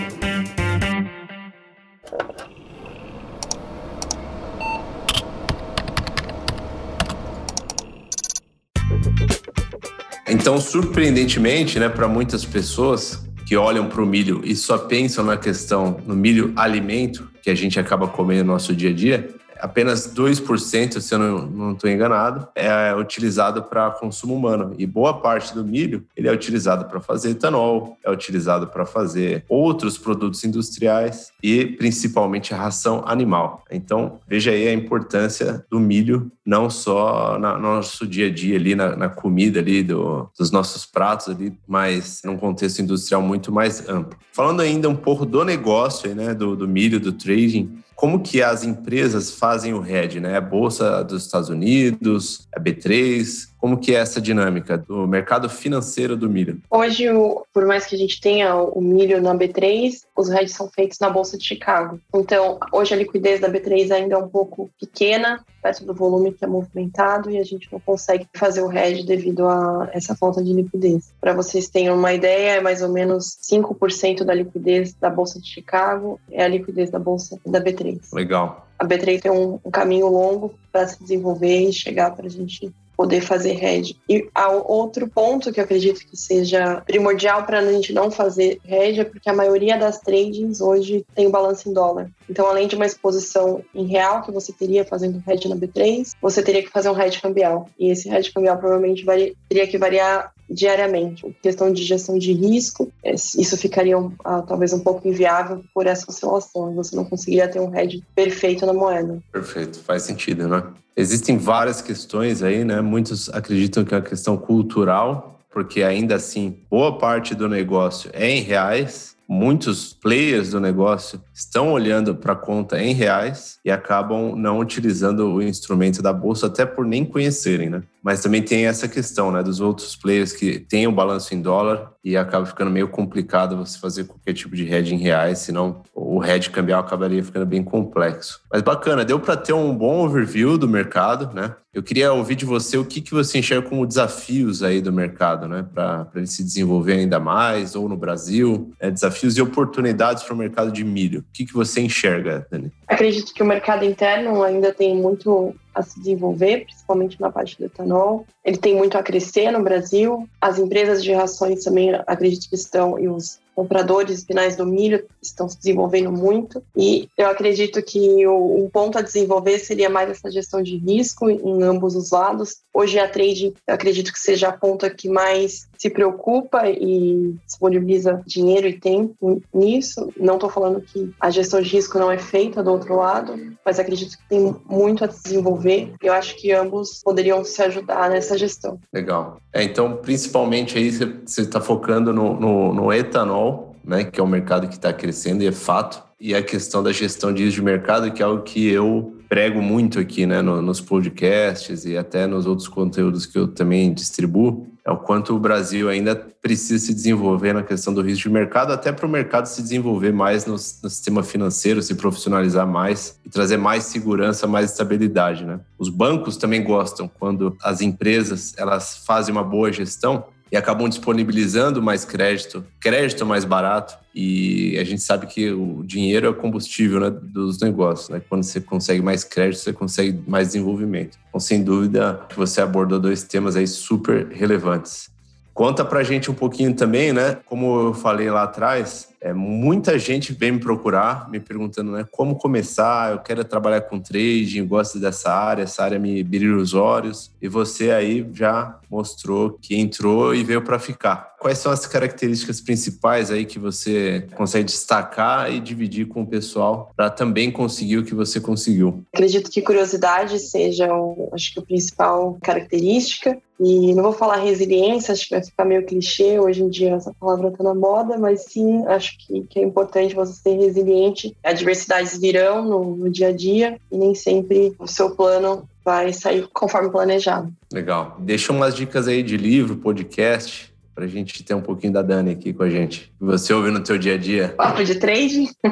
Então, 10.40 10.59
surpreendentemente, 10.59 11.79
né, 11.79 11.90
para 11.90 12.09
muitas 12.09 12.46
pessoas 12.46 13.22
que 13.44 13.59
olham 13.59 13.87
para 13.90 14.00
o 14.00 14.07
milho 14.07 14.40
e 14.42 14.57
só 14.57 14.79
pensam 14.79 15.22
na 15.22 15.37
questão 15.37 15.98
no 16.07 16.16
milho 16.16 16.55
alimento 16.57 17.29
que 17.42 17.50
a 17.50 17.55
gente 17.55 17.79
acaba 17.79 18.09
comendo 18.09 18.44
no 18.44 18.53
nosso 18.55 18.74
dia 18.74 18.88
a 18.88 18.92
dia, 18.94 19.29
apenas 19.61 20.12
2%, 20.12 21.01
se 21.01 21.14
eu 21.14 21.18
não 21.18 21.73
estou 21.73 21.90
enganado, 21.90 22.49
é 22.55 22.94
utilizado 22.94 23.62
para 23.62 23.90
consumo 23.90 24.35
humano. 24.35 24.75
E 24.79 24.87
boa 24.87 25.14
parte 25.20 25.55
do 25.55 25.64
milho 25.64 26.05
ele 26.16 26.29
é 26.29 26.33
utilizado 26.33 26.87
para 26.87 27.01
fazer 27.01 27.31
etanol, 27.31 27.96
é 28.05 28.11
utilizado 28.11 28.66
para 28.66 28.85
fazer 28.85 29.44
outros 29.49 29.99
produtos 29.99 30.44
industriais 30.44 31.33
e 31.42 31.64
principalmente 31.64 32.55
a 32.55 32.57
ração 32.57 33.03
animal. 33.07 33.64
Então, 33.70 34.20
veja 34.29 34.51
aí 34.51 34.68
a 34.68 34.73
importância 34.73 35.64
do 35.70 35.79
milho, 35.79 36.31
não 36.44 36.68
só 36.68 37.38
no 37.38 37.59
nosso 37.59 38.07
dia 38.07 38.27
a 38.27 38.31
dia 38.31 38.57
ali, 38.57 38.75
na, 38.75 38.96
na 38.96 39.09
comida 39.09 39.61
ali, 39.61 39.83
do, 39.83 40.29
dos 40.38 40.51
nossos 40.51 40.85
pratos 40.87 41.29
ali, 41.29 41.53
mas 41.66 42.23
num 42.25 42.37
contexto 42.37 42.81
industrial 42.81 43.23
muito 43.23 43.53
mais 43.53 43.88
amplo. 43.88 44.18
Falando 44.33 44.61
ainda 44.61 44.88
um 44.88 44.96
pouco 44.96 45.27
do 45.27 45.44
negócio, 45.44 46.14
né, 46.14 46.35
do, 46.35 46.57
do 46.57 46.66
milho, 46.66 47.01
do 47.01 47.12
trading, 47.12 47.79
como 48.00 48.22
que 48.22 48.42
as 48.42 48.64
empresas 48.64 49.30
fazem 49.30 49.74
o 49.74 49.86
hedge, 49.86 50.20
né? 50.20 50.34
A 50.34 50.40
Bolsa 50.40 51.04
dos 51.04 51.22
Estados 51.22 51.50
Unidos, 51.50 52.48
a 52.56 52.58
B3, 52.58 53.49
como 53.61 53.79
que 53.79 53.94
é 53.94 53.99
essa 53.99 54.20
dinâmica 54.20 54.79
do 54.79 55.07
mercado 55.07 55.49
financeiro 55.49 56.16
do 56.16 56.29
milho? 56.29 56.61
Hoje, 56.70 57.07
por 57.53 57.66
mais 57.66 57.85
que 57.87 57.94
a 57.94 57.99
gente 57.99 58.20
tenha 58.20 58.55
o 58.57 58.81
milho 58.81 59.20
na 59.20 59.35
B3, 59.35 60.01
os 60.16 60.31
hedges 60.31 60.53
são 60.53 60.68
feitos 60.68 60.99
na 60.99 61.11
Bolsa 61.11 61.37
de 61.37 61.44
Chicago. 61.44 62.01
Então, 62.14 62.59
hoje 62.73 62.94
a 62.94 62.96
liquidez 62.96 63.40
da 63.40 63.51
B3 63.51 63.90
ainda 63.90 64.14
é 64.14 64.18
um 64.18 64.29
pouco 64.29 64.70
pequena, 64.81 65.44
perto 65.62 65.85
do 65.85 65.94
volume 65.94 66.33
que 66.33 66.44
é 66.44 66.49
movimentado, 66.49 67.31
e 67.31 67.38
a 67.38 67.44
gente 67.44 67.68
não 67.70 67.81
consegue 67.81 68.27
fazer 68.35 68.62
o 68.62 68.73
hedge 68.73 69.05
devido 69.05 69.46
a 69.46 69.90
essa 69.92 70.16
falta 70.16 70.42
de 70.42 70.53
liquidez. 70.53 71.12
Para 71.20 71.35
vocês 71.35 71.68
terem 71.68 71.90
uma 71.90 72.12
ideia, 72.12 72.57
é 72.57 72.61
mais 72.61 72.83
ou 72.83 72.88
menos 72.88 73.38
5% 73.42 74.25
da 74.25 74.35
liquidez 74.35 74.94
da 74.94 75.11
Bolsa 75.11 75.38
de 75.38 75.46
Chicago 75.46 76.18
é 76.31 76.44
a 76.44 76.49
liquidez 76.49 76.90
da 76.90 76.99
Bolsa 76.99 77.38
da 77.44 77.61
B3. 77.61 78.01
Legal. 78.12 78.66
A 78.79 78.87
B3 78.87 79.20
tem 79.20 79.31
um, 79.31 79.61
um 79.62 79.70
caminho 79.70 80.09
longo 80.09 80.55
para 80.73 80.87
se 80.88 80.99
desenvolver 81.01 81.68
e 81.68 81.73
chegar 81.73 82.12
para 82.12 82.27
a 82.27 82.31
gente 82.31 82.73
poder 83.00 83.22
fazer 83.22 83.64
hedge. 83.64 83.96
E 84.06 84.28
outro 84.66 85.08
ponto 85.08 85.50
que 85.50 85.58
eu 85.58 85.64
acredito 85.64 86.06
que 86.06 86.14
seja 86.14 86.82
primordial 86.86 87.44
para 87.44 87.60
a 87.60 87.72
gente 87.72 87.94
não 87.94 88.10
fazer 88.10 88.60
hedge 88.68 89.00
é 89.00 89.04
porque 89.04 89.30
a 89.30 89.32
maioria 89.32 89.78
das 89.78 90.00
tradings 90.00 90.60
hoje 90.60 91.06
tem 91.14 91.26
o 91.26 91.30
balanço 91.30 91.70
em 91.70 91.72
dólar. 91.72 92.10
Então, 92.28 92.46
além 92.46 92.68
de 92.68 92.76
uma 92.76 92.84
exposição 92.84 93.64
em 93.74 93.86
real 93.86 94.20
que 94.20 94.30
você 94.30 94.52
teria 94.52 94.84
fazendo 94.84 95.22
hedge 95.26 95.48
na 95.48 95.56
B3, 95.56 96.10
você 96.20 96.42
teria 96.42 96.62
que 96.62 96.68
fazer 96.68 96.90
um 96.90 97.00
hedge 97.00 97.22
cambial. 97.22 97.70
E 97.78 97.90
esse 97.90 98.06
hedge 98.06 98.34
cambial 98.34 98.58
provavelmente 98.58 99.02
varia, 99.02 99.32
teria 99.48 99.66
que 99.66 99.78
variar 99.78 100.34
diariamente. 100.50 101.24
questão 101.42 101.72
de 101.72 101.82
gestão 101.84 102.18
de 102.18 102.32
risco, 102.32 102.92
é, 103.04 103.14
isso 103.14 103.56
ficaria 103.56 103.96
ah, 104.24 104.42
talvez 104.42 104.72
um 104.72 104.80
pouco 104.80 105.06
inviável 105.06 105.62
por 105.72 105.86
essa 105.86 106.10
oscilação. 106.10 106.74
Você 106.74 106.96
não 106.96 107.04
conseguiria 107.04 107.48
ter 107.48 107.60
um 107.60 107.74
hedge 107.74 108.02
perfeito 108.14 108.66
na 108.66 108.72
moeda. 108.72 109.22
Perfeito, 109.32 109.78
faz 109.80 110.02
sentido, 110.02 110.48
né? 110.48 110.64
Existem 110.96 111.38
várias 111.38 111.80
questões 111.80 112.42
aí, 112.42 112.64
né? 112.64 112.80
Muitos 112.80 113.28
acreditam 113.30 113.84
que 113.84 113.94
é 113.94 113.98
uma 113.98 114.02
questão 114.02 114.36
cultural, 114.36 115.40
porque 115.50 115.82
ainda 115.82 116.16
assim, 116.16 116.58
boa 116.68 116.98
parte 116.98 117.34
do 117.34 117.48
negócio 117.48 118.10
é 118.12 118.28
em 118.28 118.42
reais, 118.42 119.16
muitos 119.28 119.92
players 119.92 120.50
do 120.50 120.60
negócio 120.60 121.22
estão 121.32 121.72
olhando 121.72 122.16
para 122.16 122.32
a 122.32 122.36
conta 122.36 122.82
em 122.82 122.92
reais 122.92 123.60
e 123.64 123.70
acabam 123.70 124.34
não 124.34 124.58
utilizando 124.58 125.32
o 125.32 125.40
instrumento 125.40 126.02
da 126.02 126.12
bolsa 126.12 126.48
até 126.48 126.66
por 126.66 126.84
nem 126.84 127.04
conhecerem, 127.04 127.70
né? 127.70 127.82
Mas 128.02 128.22
também 128.22 128.42
tem 128.42 128.66
essa 128.66 128.88
questão, 128.88 129.30
né, 129.30 129.42
dos 129.42 129.60
outros 129.60 129.94
players 129.94 130.32
que 130.32 130.58
têm 130.58 130.86
o 130.86 130.92
balanço 130.92 131.34
em 131.34 131.40
dólar 131.40 131.92
e 132.02 132.16
acaba 132.16 132.46
ficando 132.46 132.70
meio 132.70 132.88
complicado 132.88 133.56
você 133.56 133.78
fazer 133.78 134.04
qualquer 134.04 134.32
tipo 134.32 134.56
de 134.56 134.72
hedge 134.72 134.94
em 134.94 134.98
reais, 134.98 135.38
senão 135.40 135.82
o 135.94 136.24
hedge 136.24 136.50
cambial 136.50 136.80
acabaria 136.80 137.22
ficando 137.22 137.44
bem 137.44 137.62
complexo. 137.62 138.40
Mas 138.50 138.62
bacana, 138.62 139.04
deu 139.04 139.20
para 139.20 139.36
ter 139.36 139.52
um 139.52 139.74
bom 139.74 140.04
overview 140.04 140.56
do 140.56 140.68
mercado, 140.68 141.34
né? 141.34 141.54
Eu 141.72 141.84
queria 141.84 142.12
ouvir 142.12 142.34
de 142.34 142.44
você 142.44 142.76
o 142.76 142.84
que, 142.84 143.00
que 143.00 143.12
você 143.12 143.38
enxerga 143.38 143.68
como 143.68 143.86
desafios 143.86 144.60
aí 144.60 144.80
do 144.80 144.92
mercado, 144.92 145.46
né? 145.46 145.64
Para 145.72 146.08
ele 146.16 146.26
se 146.26 146.42
desenvolver 146.42 146.94
ainda 146.94 147.20
mais, 147.20 147.76
ou 147.76 147.88
no 147.88 147.96
Brasil, 147.96 148.72
é, 148.80 148.90
desafios 148.90 149.36
e 149.36 149.42
oportunidades 149.42 150.24
para 150.24 150.34
o 150.34 150.36
mercado 150.36 150.72
de 150.72 150.82
milho. 150.82 151.20
O 151.20 151.24
que, 151.32 151.44
que 151.44 151.52
você 151.52 151.80
enxerga, 151.80 152.44
Dani? 152.50 152.72
Acredito 152.88 153.32
que 153.32 153.42
o 153.42 153.46
mercado 153.46 153.84
interno 153.84 154.42
ainda 154.42 154.72
tem 154.72 154.96
muito 154.96 155.54
a 155.80 155.82
se 155.82 155.98
desenvolver, 155.98 156.64
principalmente 156.64 157.20
na 157.20 157.30
parte 157.30 157.58
do 157.58 157.64
etanol. 157.64 158.26
Ele 158.44 158.56
tem 158.56 158.74
muito 158.74 158.96
a 158.96 159.02
crescer 159.02 159.50
no 159.50 159.62
Brasil. 159.62 160.28
As 160.40 160.58
empresas 160.58 161.02
de 161.02 161.12
rações 161.12 161.64
também 161.64 161.92
acredito 162.06 162.48
que 162.48 162.54
estão, 162.54 162.98
e 162.98 163.08
os 163.08 163.40
compradores 163.61 164.25
finais 164.25 164.57
do 164.57 164.64
milho 164.64 165.05
estão 165.20 165.46
se 165.46 165.59
desenvolvendo 165.59 166.11
muito 166.11 166.62
e 166.75 167.11
eu 167.14 167.27
acredito 167.27 167.83
que 167.83 168.27
o, 168.27 168.64
um 168.64 168.70
ponto 168.70 168.96
a 168.96 169.03
desenvolver 169.03 169.59
seria 169.59 169.90
mais 169.90 170.09
essa 170.09 170.31
gestão 170.31 170.62
de 170.62 170.79
risco 170.79 171.29
em 171.29 171.62
ambos 171.62 171.94
os 171.94 172.11
lados. 172.11 172.61
Hoje 172.73 172.99
a 172.99 173.07
trade, 173.07 173.53
acredito 173.68 174.14
que 174.14 174.18
seja 174.18 174.49
a 174.49 174.53
ponta 174.53 174.88
que 174.88 175.11
mais 175.11 175.68
se 175.77 175.90
preocupa 175.90 176.70
e 176.70 177.35
disponibiliza 177.46 178.23
dinheiro 178.27 178.66
e 178.66 178.79
tempo 178.79 179.42
nisso. 179.53 180.11
Não 180.16 180.35
estou 180.35 180.49
falando 180.49 180.81
que 180.81 181.11
a 181.20 181.31
gestão 181.31 181.61
de 181.61 181.68
risco 181.68 181.99
não 181.99 182.11
é 182.11 182.18
feita 182.18 182.62
do 182.62 182.70
outro 182.70 182.96
lado, 182.96 183.35
mas 183.64 183.79
acredito 183.79 184.16
que 184.16 184.29
tem 184.29 184.57
muito 184.66 185.05
a 185.05 185.07
desenvolver. 185.07 185.92
Eu 186.03 186.14
acho 186.14 186.37
que 186.37 186.53
ambos 186.53 187.03
poderiam 187.05 187.44
se 187.44 187.62
ajudar 187.62 188.09
nessa 188.09 188.38
gestão. 188.38 188.79
Legal. 188.92 189.38
É, 189.53 189.62
então, 189.62 189.96
principalmente 189.96 190.79
aí 190.79 190.90
você 190.90 191.42
está 191.42 191.61
focando 191.61 192.12
no, 192.12 192.38
no, 192.38 192.75
no 192.75 192.92
etanol 192.92 193.49
né, 193.84 194.04
que 194.04 194.20
é 194.20 194.22
um 194.22 194.26
mercado 194.26 194.68
que 194.68 194.74
está 194.74 194.92
crescendo 194.92 195.42
e 195.42 195.46
é 195.46 195.52
fato, 195.52 196.02
e 196.20 196.34
a 196.34 196.42
questão 196.42 196.82
da 196.82 196.92
gestão 196.92 197.32
de 197.32 197.44
risco 197.44 197.60
de 197.60 197.64
mercado, 197.64 198.12
que 198.12 198.22
é 198.22 198.26
algo 198.26 198.42
que 198.42 198.68
eu 198.68 199.16
prego 199.26 199.62
muito 199.62 199.98
aqui 199.98 200.26
né, 200.26 200.42
no, 200.42 200.60
nos 200.60 200.80
podcasts 200.80 201.84
e 201.86 201.96
até 201.96 202.26
nos 202.26 202.46
outros 202.46 202.68
conteúdos 202.68 203.24
que 203.24 203.38
eu 203.38 203.48
também 203.48 203.94
distribuo, 203.94 204.66
é 204.84 204.90
o 204.90 204.96
quanto 204.96 205.34
o 205.34 205.38
Brasil 205.38 205.88
ainda 205.88 206.16
precisa 206.16 206.84
se 206.84 206.92
desenvolver 206.92 207.52
na 207.52 207.62
questão 207.62 207.94
do 207.94 208.02
risco 208.02 208.28
de 208.28 208.34
mercado, 208.34 208.72
até 208.72 208.90
para 208.90 209.06
o 209.06 209.08
mercado 209.08 209.46
se 209.46 209.62
desenvolver 209.62 210.12
mais 210.12 210.46
no, 210.46 210.54
no, 210.54 210.58
sistema 210.58 211.22
financeiro, 211.22 211.80
se 211.80 211.94
profissionalizar 211.94 212.66
mais 212.66 213.18
e 213.24 213.30
trazer 213.30 213.56
mais 213.56 213.84
segurança, 213.84 214.46
mais 214.46 214.70
estabilidade. 214.70 215.44
Né? 215.44 215.60
Os 215.78 215.88
bancos 215.88 216.36
também 216.36 216.64
gostam 216.64 217.08
quando 217.08 217.56
as 217.62 217.80
empresas 217.80 218.52
elas 218.56 219.04
fazem 219.06 219.32
uma 219.32 219.44
boa 219.44 219.72
gestão 219.72 220.24
e 220.50 220.56
acabam 220.56 220.88
disponibilizando 220.88 221.82
mais 221.82 222.04
crédito, 222.04 222.64
crédito 222.80 223.24
mais 223.24 223.44
barato. 223.44 223.96
E 224.14 224.76
a 224.78 224.84
gente 224.84 225.00
sabe 225.02 225.26
que 225.26 225.50
o 225.50 225.84
dinheiro 225.84 226.26
é 226.26 226.30
o 226.30 226.34
combustível 226.34 226.98
né, 227.00 227.10
dos 227.10 227.60
negócios. 227.60 228.08
Né? 228.08 228.20
Quando 228.28 228.42
você 228.42 228.60
consegue 228.60 229.00
mais 229.00 229.22
crédito, 229.22 229.60
você 229.60 229.72
consegue 229.72 230.20
mais 230.26 230.48
desenvolvimento. 230.48 231.16
Então, 231.28 231.38
sem 231.40 231.62
dúvida, 231.62 232.20
você 232.36 232.60
abordou 232.60 232.98
dois 232.98 233.22
temas 233.22 233.54
aí 233.54 233.66
super 233.66 234.26
relevantes. 234.28 235.08
Conta 235.54 235.84
pra 235.84 236.02
gente 236.02 236.30
um 236.30 236.34
pouquinho 236.34 236.74
também, 236.74 237.12
né? 237.12 237.38
Como 237.46 237.88
eu 237.88 237.94
falei 237.94 238.30
lá 238.30 238.44
atrás, 238.44 239.10
é, 239.20 239.35
muita 239.35 239.98
gente 239.98 240.33
vem 240.33 240.52
me 240.52 240.61
procurar, 240.61 241.28
me 241.30 241.38
perguntando, 241.38 241.92
né? 241.92 242.06
Como 242.11 242.37
começar? 242.37 243.12
Eu 243.12 243.18
quero 243.18 243.44
trabalhar 243.44 243.83
com 243.83 244.00
trading, 244.00 244.66
gosto 244.66 244.98
dessa 244.98 245.30
área, 245.30 245.64
essa 245.64 245.85
área 245.85 245.98
me 245.98 246.22
brilha 246.22 246.56
os 246.56 246.72
olhos. 246.72 247.30
E 247.40 247.46
você 247.46 247.90
aí 247.90 248.26
já 248.33 248.78
mostrou 248.90 249.59
que 249.61 249.78
entrou 249.78 250.35
e 250.35 250.42
veio 250.42 250.62
para 250.62 250.78
ficar. 250.78 251.30
Quais 251.38 251.59
são 251.59 251.72
as 251.72 251.87
características 251.87 252.61
principais 252.61 253.30
aí 253.30 253.46
que 253.46 253.59
você 253.59 254.26
consegue 254.37 254.64
destacar 254.64 255.50
e 255.50 255.59
dividir 255.59 256.06
com 256.06 256.22
o 256.22 256.26
pessoal 256.26 256.92
para 256.94 257.09
também 257.09 257.50
conseguir 257.50 257.98
o 257.98 258.04
que 258.04 258.14
você 258.14 258.40
conseguiu? 258.40 259.02
Acredito 259.14 259.50
que 259.50 259.62
curiosidade 259.62 260.38
seja, 260.38 260.88
acho 261.33 261.54
que 261.54 261.61
a 261.61 261.62
principal 261.62 262.38
característica. 262.42 263.38
E 263.62 263.94
não 263.94 264.02
vou 264.02 264.12
falar 264.14 264.37
resiliência, 264.37 265.12
acho 265.12 265.28
que 265.28 265.35
vai 265.35 265.44
ficar 265.44 265.66
meio 265.66 265.85
clichê, 265.85 266.40
hoje 266.40 266.62
em 266.62 266.70
dia 266.70 266.94
essa 266.94 267.12
palavra 267.20 267.48
está 267.48 267.62
na 267.62 267.74
moda, 267.74 268.16
mas 268.16 268.44
sim, 268.44 268.87
acho 268.87 269.10
que, 269.18 269.42
que, 269.44 269.59
é 269.59 269.62
importante 269.62 270.14
você 270.14 270.33
ser 270.33 270.57
resiliente. 270.57 271.37
Adversidades 271.42 272.18
virão 272.18 272.64
no, 272.64 272.96
no 272.96 273.11
dia 273.11 273.29
a 273.29 273.33
dia 273.33 273.79
e 273.90 273.96
nem 273.96 274.14
sempre 274.14 274.75
o 274.79 274.87
seu 274.87 275.11
plano 275.14 275.68
vai 275.85 276.12
sair 276.12 276.46
conforme 276.53 276.90
planejado. 276.90 277.53
Legal. 277.73 278.16
Deixa 278.20 278.53
umas 278.53 278.75
dicas 278.75 279.09
aí 279.09 279.23
de 279.23 279.37
livro, 279.37 279.77
podcast, 279.77 280.70
para 280.94 281.05
a 281.05 281.09
gente 281.09 281.42
ter 281.42 281.55
um 281.55 281.62
pouquinho 281.62 281.92
da 281.92 282.03
Dani 282.03 282.33
aqui 282.33 282.53
com 282.53 282.62
a 282.62 282.68
gente. 282.68 283.11
Você 283.18 283.55
ouve 283.55 283.70
no 283.70 283.83
teu 283.83 283.96
dia 283.96 284.14
a 284.14 284.18
dia? 284.18 284.49
Papo 284.59 284.85
de 284.85 284.96
trading? 284.96 285.49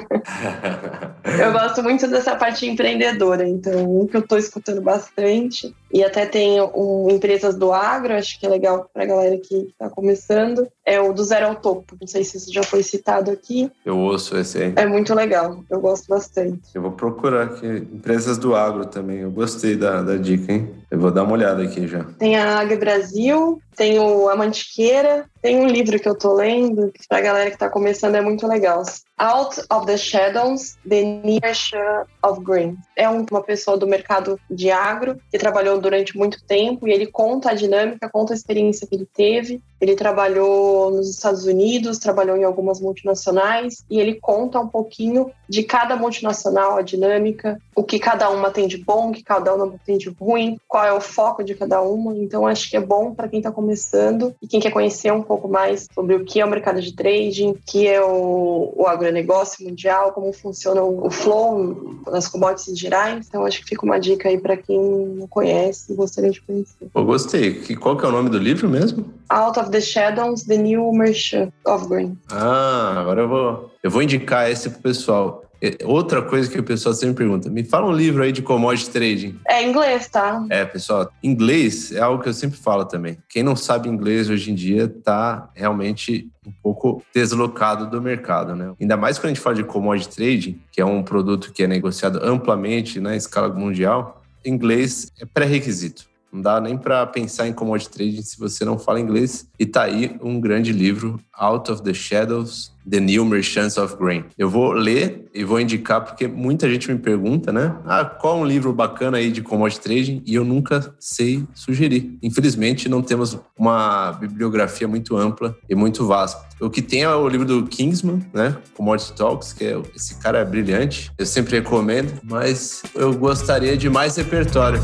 eu 1.38 1.52
gosto 1.52 1.82
muito 1.82 2.08
dessa 2.08 2.34
parte 2.34 2.66
empreendedora, 2.66 3.46
então 3.46 4.00
um 4.00 4.06
que 4.06 4.16
eu 4.16 4.20
estou 4.20 4.38
escutando 4.38 4.80
bastante 4.80 5.74
e 5.92 6.04
até 6.04 6.26
tem 6.26 6.60
um, 6.60 7.08
empresas 7.10 7.56
do 7.56 7.72
agro, 7.72 8.14
acho 8.14 8.38
que 8.38 8.46
é 8.46 8.48
legal 8.48 8.88
para 8.92 9.04
a 9.04 9.06
galera 9.06 9.38
que 9.38 9.68
está 9.68 9.88
começando, 9.88 10.68
é 10.84 11.00
o 11.00 11.12
do 11.12 11.24
Zero 11.24 11.46
ao 11.46 11.56
Topo. 11.56 11.96
Não 12.00 12.06
sei 12.06 12.24
se 12.24 12.36
isso 12.36 12.52
já 12.52 12.62
foi 12.62 12.82
citado 12.82 13.30
aqui. 13.30 13.70
Eu 13.84 13.98
ouço 13.98 14.36
esse 14.36 14.62
aí. 14.62 14.72
É 14.76 14.86
muito 14.86 15.14
legal, 15.14 15.62
eu 15.70 15.80
gosto 15.80 16.08
bastante. 16.08 16.60
Eu 16.74 16.82
vou 16.82 16.92
procurar 16.92 17.44
aqui, 17.44 17.66
empresas 17.66 18.38
do 18.38 18.54
agro 18.54 18.86
também, 18.86 19.18
eu 19.18 19.30
gostei 19.30 19.76
da, 19.76 20.02
da 20.02 20.16
dica, 20.16 20.52
hein? 20.52 20.74
Eu 20.90 20.98
vou 20.98 21.10
dar 21.10 21.24
uma 21.24 21.32
olhada 21.32 21.62
aqui 21.62 21.86
já. 21.86 22.04
Tem 22.18 22.36
a 22.36 22.60
Ag 22.60 22.74
Brasil, 22.76 23.60
tem 23.76 23.98
o 23.98 24.28
A 24.28 24.36
Mantiqueira, 24.36 25.26
tem 25.48 25.58
um 25.58 25.66
livro 25.66 25.98
que 25.98 26.06
eu 26.06 26.14
tô 26.14 26.34
lendo, 26.34 26.92
que 26.92 27.08
pra 27.08 27.22
galera 27.22 27.50
que 27.50 27.56
tá 27.56 27.70
começando 27.70 28.14
é 28.16 28.20
muito 28.20 28.46
legal. 28.46 28.82
Out 29.16 29.62
of 29.72 29.86
the 29.86 29.96
Shadows, 29.96 30.76
The 30.86 31.02
Near 31.02 32.06
of 32.22 32.44
Green. 32.44 32.76
É 32.94 33.08
uma 33.08 33.42
pessoa 33.42 33.78
do 33.78 33.86
mercado 33.86 34.38
de 34.50 34.70
agro 34.70 35.18
que 35.30 35.38
trabalhou 35.38 35.80
durante 35.80 36.16
muito 36.18 36.44
tempo 36.44 36.86
e 36.86 36.92
ele 36.92 37.06
conta 37.06 37.50
a 37.50 37.54
dinâmica, 37.54 38.10
conta 38.12 38.34
a 38.34 38.36
experiência 38.36 38.86
que 38.86 38.94
ele 38.94 39.06
teve. 39.06 39.62
Ele 39.80 39.94
trabalhou 39.94 40.90
nos 40.90 41.08
Estados 41.08 41.44
Unidos, 41.44 41.98
trabalhou 41.98 42.36
em 42.36 42.44
algumas 42.44 42.80
multinacionais 42.80 43.84
e 43.90 44.00
ele 44.00 44.14
conta 44.14 44.58
um 44.60 44.68
pouquinho 44.68 45.30
de 45.48 45.62
cada 45.62 45.96
multinacional, 45.96 46.76
a 46.76 46.82
dinâmica, 46.82 47.58
o 47.74 47.82
que 47.82 47.98
cada 47.98 48.28
uma 48.28 48.50
tem 48.50 48.68
de 48.68 48.76
bom, 48.76 49.08
o 49.08 49.12
que 49.12 49.22
cada 49.22 49.54
uma 49.54 49.72
tem 49.84 49.96
de 49.96 50.10
ruim, 50.10 50.58
qual 50.68 50.84
é 50.84 50.92
o 50.92 51.00
foco 51.00 51.42
de 51.42 51.54
cada 51.54 51.80
uma. 51.80 52.14
Então 52.16 52.46
acho 52.46 52.68
que 52.68 52.76
é 52.76 52.80
bom 52.80 53.14
para 53.14 53.28
quem 53.28 53.38
está 53.38 53.50
começando 53.50 54.34
e 54.42 54.46
quem 54.46 54.60
quer 54.60 54.70
conhecer 54.70 55.12
um 55.12 55.22
pouco 55.22 55.48
mais 55.48 55.86
sobre 55.94 56.14
o 56.14 56.24
que 56.24 56.40
é 56.40 56.44
o 56.44 56.50
mercado 56.50 56.80
de 56.80 56.94
trading, 56.94 57.50
o 57.50 57.58
que 57.64 57.86
é 57.86 58.02
o, 58.02 58.72
o 58.76 58.86
agronegócio 58.86 59.64
mundial, 59.64 60.12
como 60.12 60.32
funciona 60.32 60.82
o 60.82 61.10
flow 61.10 62.00
nas 62.06 62.28
commodities 62.28 62.78
gerais. 62.78 63.26
Então 63.28 63.44
acho 63.44 63.60
que 63.60 63.68
fica 63.68 63.86
uma 63.86 63.98
dica 63.98 64.28
aí 64.28 64.38
para 64.38 64.56
quem 64.56 64.78
não 64.78 65.26
conhece 65.26 65.92
e 65.92 65.96
gostaria 65.96 66.30
de 66.30 66.42
conhecer. 66.42 66.88
Eu 66.94 67.04
gostei. 67.04 67.54
Qual 67.76 67.96
que 67.96 68.04
é 68.04 68.08
o 68.08 68.12
nome 68.12 68.28
do 68.28 68.38
livro 68.38 68.68
mesmo? 68.68 69.06
Out 69.28 69.58
of 69.68 69.70
the 69.70 69.80
Shadows, 69.80 70.44
The 70.44 70.56
New 70.56 70.92
Merchant 70.92 71.52
of 71.66 71.88
Green. 71.88 72.18
Ah, 72.30 72.96
agora 73.00 73.22
eu 73.22 73.28
vou, 73.28 73.70
eu 73.82 73.90
vou 73.90 74.02
indicar 74.02 74.50
esse 74.50 74.70
pro 74.70 74.80
pessoal. 74.80 75.44
Outra 75.84 76.22
coisa 76.22 76.48
que 76.48 76.58
o 76.58 76.62
pessoal 76.62 76.94
sempre 76.94 77.16
pergunta, 77.16 77.50
me 77.50 77.64
fala 77.64 77.88
um 77.88 77.92
livro 77.92 78.22
aí 78.22 78.30
de 78.30 78.40
commodity 78.42 78.90
trading. 78.90 79.40
É 79.48 79.66
inglês, 79.66 80.08
tá? 80.08 80.46
É, 80.50 80.64
pessoal, 80.64 81.10
inglês 81.20 81.90
é 81.90 81.98
algo 81.98 82.22
que 82.22 82.28
eu 82.28 82.32
sempre 82.32 82.56
falo 82.56 82.84
também. 82.84 83.18
Quem 83.28 83.42
não 83.42 83.56
sabe 83.56 83.88
inglês 83.88 84.30
hoje 84.30 84.52
em 84.52 84.54
dia 84.54 84.88
tá 84.88 85.50
realmente 85.54 86.30
um 86.46 86.52
pouco 86.62 87.02
deslocado 87.12 87.90
do 87.90 88.00
mercado, 88.00 88.54
né? 88.54 88.72
Ainda 88.80 88.96
mais 88.96 89.18
quando 89.18 89.26
a 89.26 89.34
gente 89.34 89.40
fala 89.40 89.56
de 89.56 89.64
commodity 89.64 90.14
trading, 90.14 90.60
que 90.70 90.80
é 90.80 90.84
um 90.84 91.02
produto 91.02 91.52
que 91.52 91.64
é 91.64 91.66
negociado 91.66 92.20
amplamente 92.22 93.00
na 93.00 93.16
escala 93.16 93.48
mundial, 93.48 94.22
inglês 94.44 95.10
é 95.20 95.26
pré-requisito. 95.26 96.06
Não 96.32 96.42
dá 96.42 96.60
nem 96.60 96.76
para 96.76 97.06
pensar 97.06 97.48
em 97.48 97.52
commodity 97.52 97.90
trading 97.90 98.22
se 98.22 98.38
você 98.38 98.64
não 98.64 98.78
fala 98.78 99.00
inglês. 99.00 99.48
E 99.58 99.64
tá 99.64 99.82
aí 99.82 100.16
um 100.22 100.40
grande 100.40 100.72
livro, 100.72 101.18
Out 101.36 101.70
of 101.72 101.82
the 101.82 101.94
Shadows, 101.94 102.72
The 102.88 103.00
New 103.00 103.24
Merchants 103.24 103.76
of 103.76 103.96
Grain. 103.96 104.24
Eu 104.36 104.48
vou 104.48 104.72
ler 104.72 105.28
e 105.34 105.44
vou 105.44 105.60
indicar 105.60 106.02
porque 106.04 106.26
muita 106.26 106.68
gente 106.68 106.90
me 106.90 106.98
pergunta, 106.98 107.52
né? 107.52 107.76
Ah, 107.84 108.04
qual 108.04 108.38
um 108.38 108.44
livro 108.44 108.72
bacana 108.72 109.18
aí 109.18 109.30
de 109.30 109.42
commodity 109.42 109.80
trading? 109.80 110.22
E 110.26 110.34
eu 110.34 110.44
nunca 110.44 110.94
sei 110.98 111.44
sugerir. 111.54 112.18
Infelizmente, 112.22 112.88
não 112.88 113.02
temos 113.02 113.38
uma 113.56 114.12
bibliografia 114.12 114.88
muito 114.88 115.16
ampla 115.16 115.56
e 115.68 115.74
muito 115.74 116.06
vasta. 116.06 116.48
O 116.60 116.68
que 116.68 116.82
tem 116.82 117.02
é 117.02 117.14
o 117.14 117.28
livro 117.28 117.46
do 117.46 117.66
Kingsman, 117.66 118.24
né? 118.32 118.56
Commodity 118.74 119.12
Talks, 119.12 119.52
que 119.52 119.64
é, 119.64 119.80
esse 119.94 120.16
cara 120.16 120.38
é 120.38 120.44
brilhante. 120.44 121.12
Eu 121.16 121.26
sempre 121.26 121.56
recomendo, 121.56 122.12
mas 122.24 122.82
eu 122.94 123.14
gostaria 123.14 123.76
de 123.76 123.88
mais 123.88 124.16
repertório. 124.16 124.80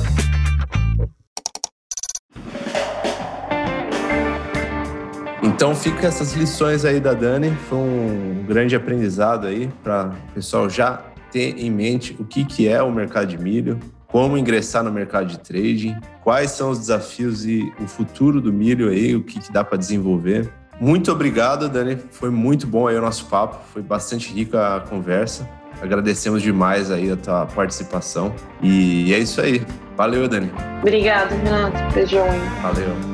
Então 5.55 5.73
fica 5.73 6.09
essas 6.09 6.33
lições 6.33 6.85
aí 6.85 6.99
da 6.99 7.13
Dani, 7.13 7.57
foi 7.69 7.79
um 7.79 8.45
grande 8.45 8.75
aprendizado 8.75 9.47
aí 9.47 9.71
para 9.85 10.13
o 10.31 10.35
pessoal 10.35 10.69
já 10.69 11.01
ter 11.31 11.57
em 11.57 11.71
mente 11.71 12.17
o 12.19 12.25
que, 12.25 12.45
que 12.45 12.67
é 12.67 12.83
o 12.83 12.91
mercado 12.91 13.29
de 13.29 13.39
milho, 13.39 13.79
como 14.09 14.37
ingressar 14.37 14.83
no 14.83 14.91
mercado 14.91 15.29
de 15.29 15.39
trading, 15.39 15.95
quais 16.25 16.51
são 16.51 16.71
os 16.71 16.81
desafios 16.81 17.47
e 17.47 17.73
o 17.81 17.87
futuro 17.87 18.41
do 18.41 18.53
milho 18.53 18.89
aí, 18.89 19.15
o 19.15 19.23
que, 19.23 19.39
que 19.39 19.53
dá 19.53 19.63
para 19.63 19.79
desenvolver. 19.79 20.53
Muito 20.81 21.13
obrigado, 21.13 21.69
Dani. 21.69 21.99
Foi 22.11 22.31
muito 22.31 22.67
bom 22.67 22.89
aí 22.89 22.97
o 22.97 23.01
nosso 23.01 23.27
papo, 23.27 23.61
foi 23.73 23.81
bastante 23.81 24.35
rica 24.35 24.75
a 24.77 24.81
conversa. 24.81 25.49
Agradecemos 25.81 26.43
demais 26.43 26.91
aí 26.91 27.13
a 27.13 27.17
tua 27.17 27.47
participação. 27.47 28.35
E 28.61 29.15
é 29.15 29.21
isso 29.21 29.41
aí. 29.41 29.65
Valeu, 29.97 30.27
Dani. 30.27 30.51
Obrigada, 30.81 31.33
Renato. 31.33 31.95
Beijão. 31.95 32.27
Valeu. 32.61 33.14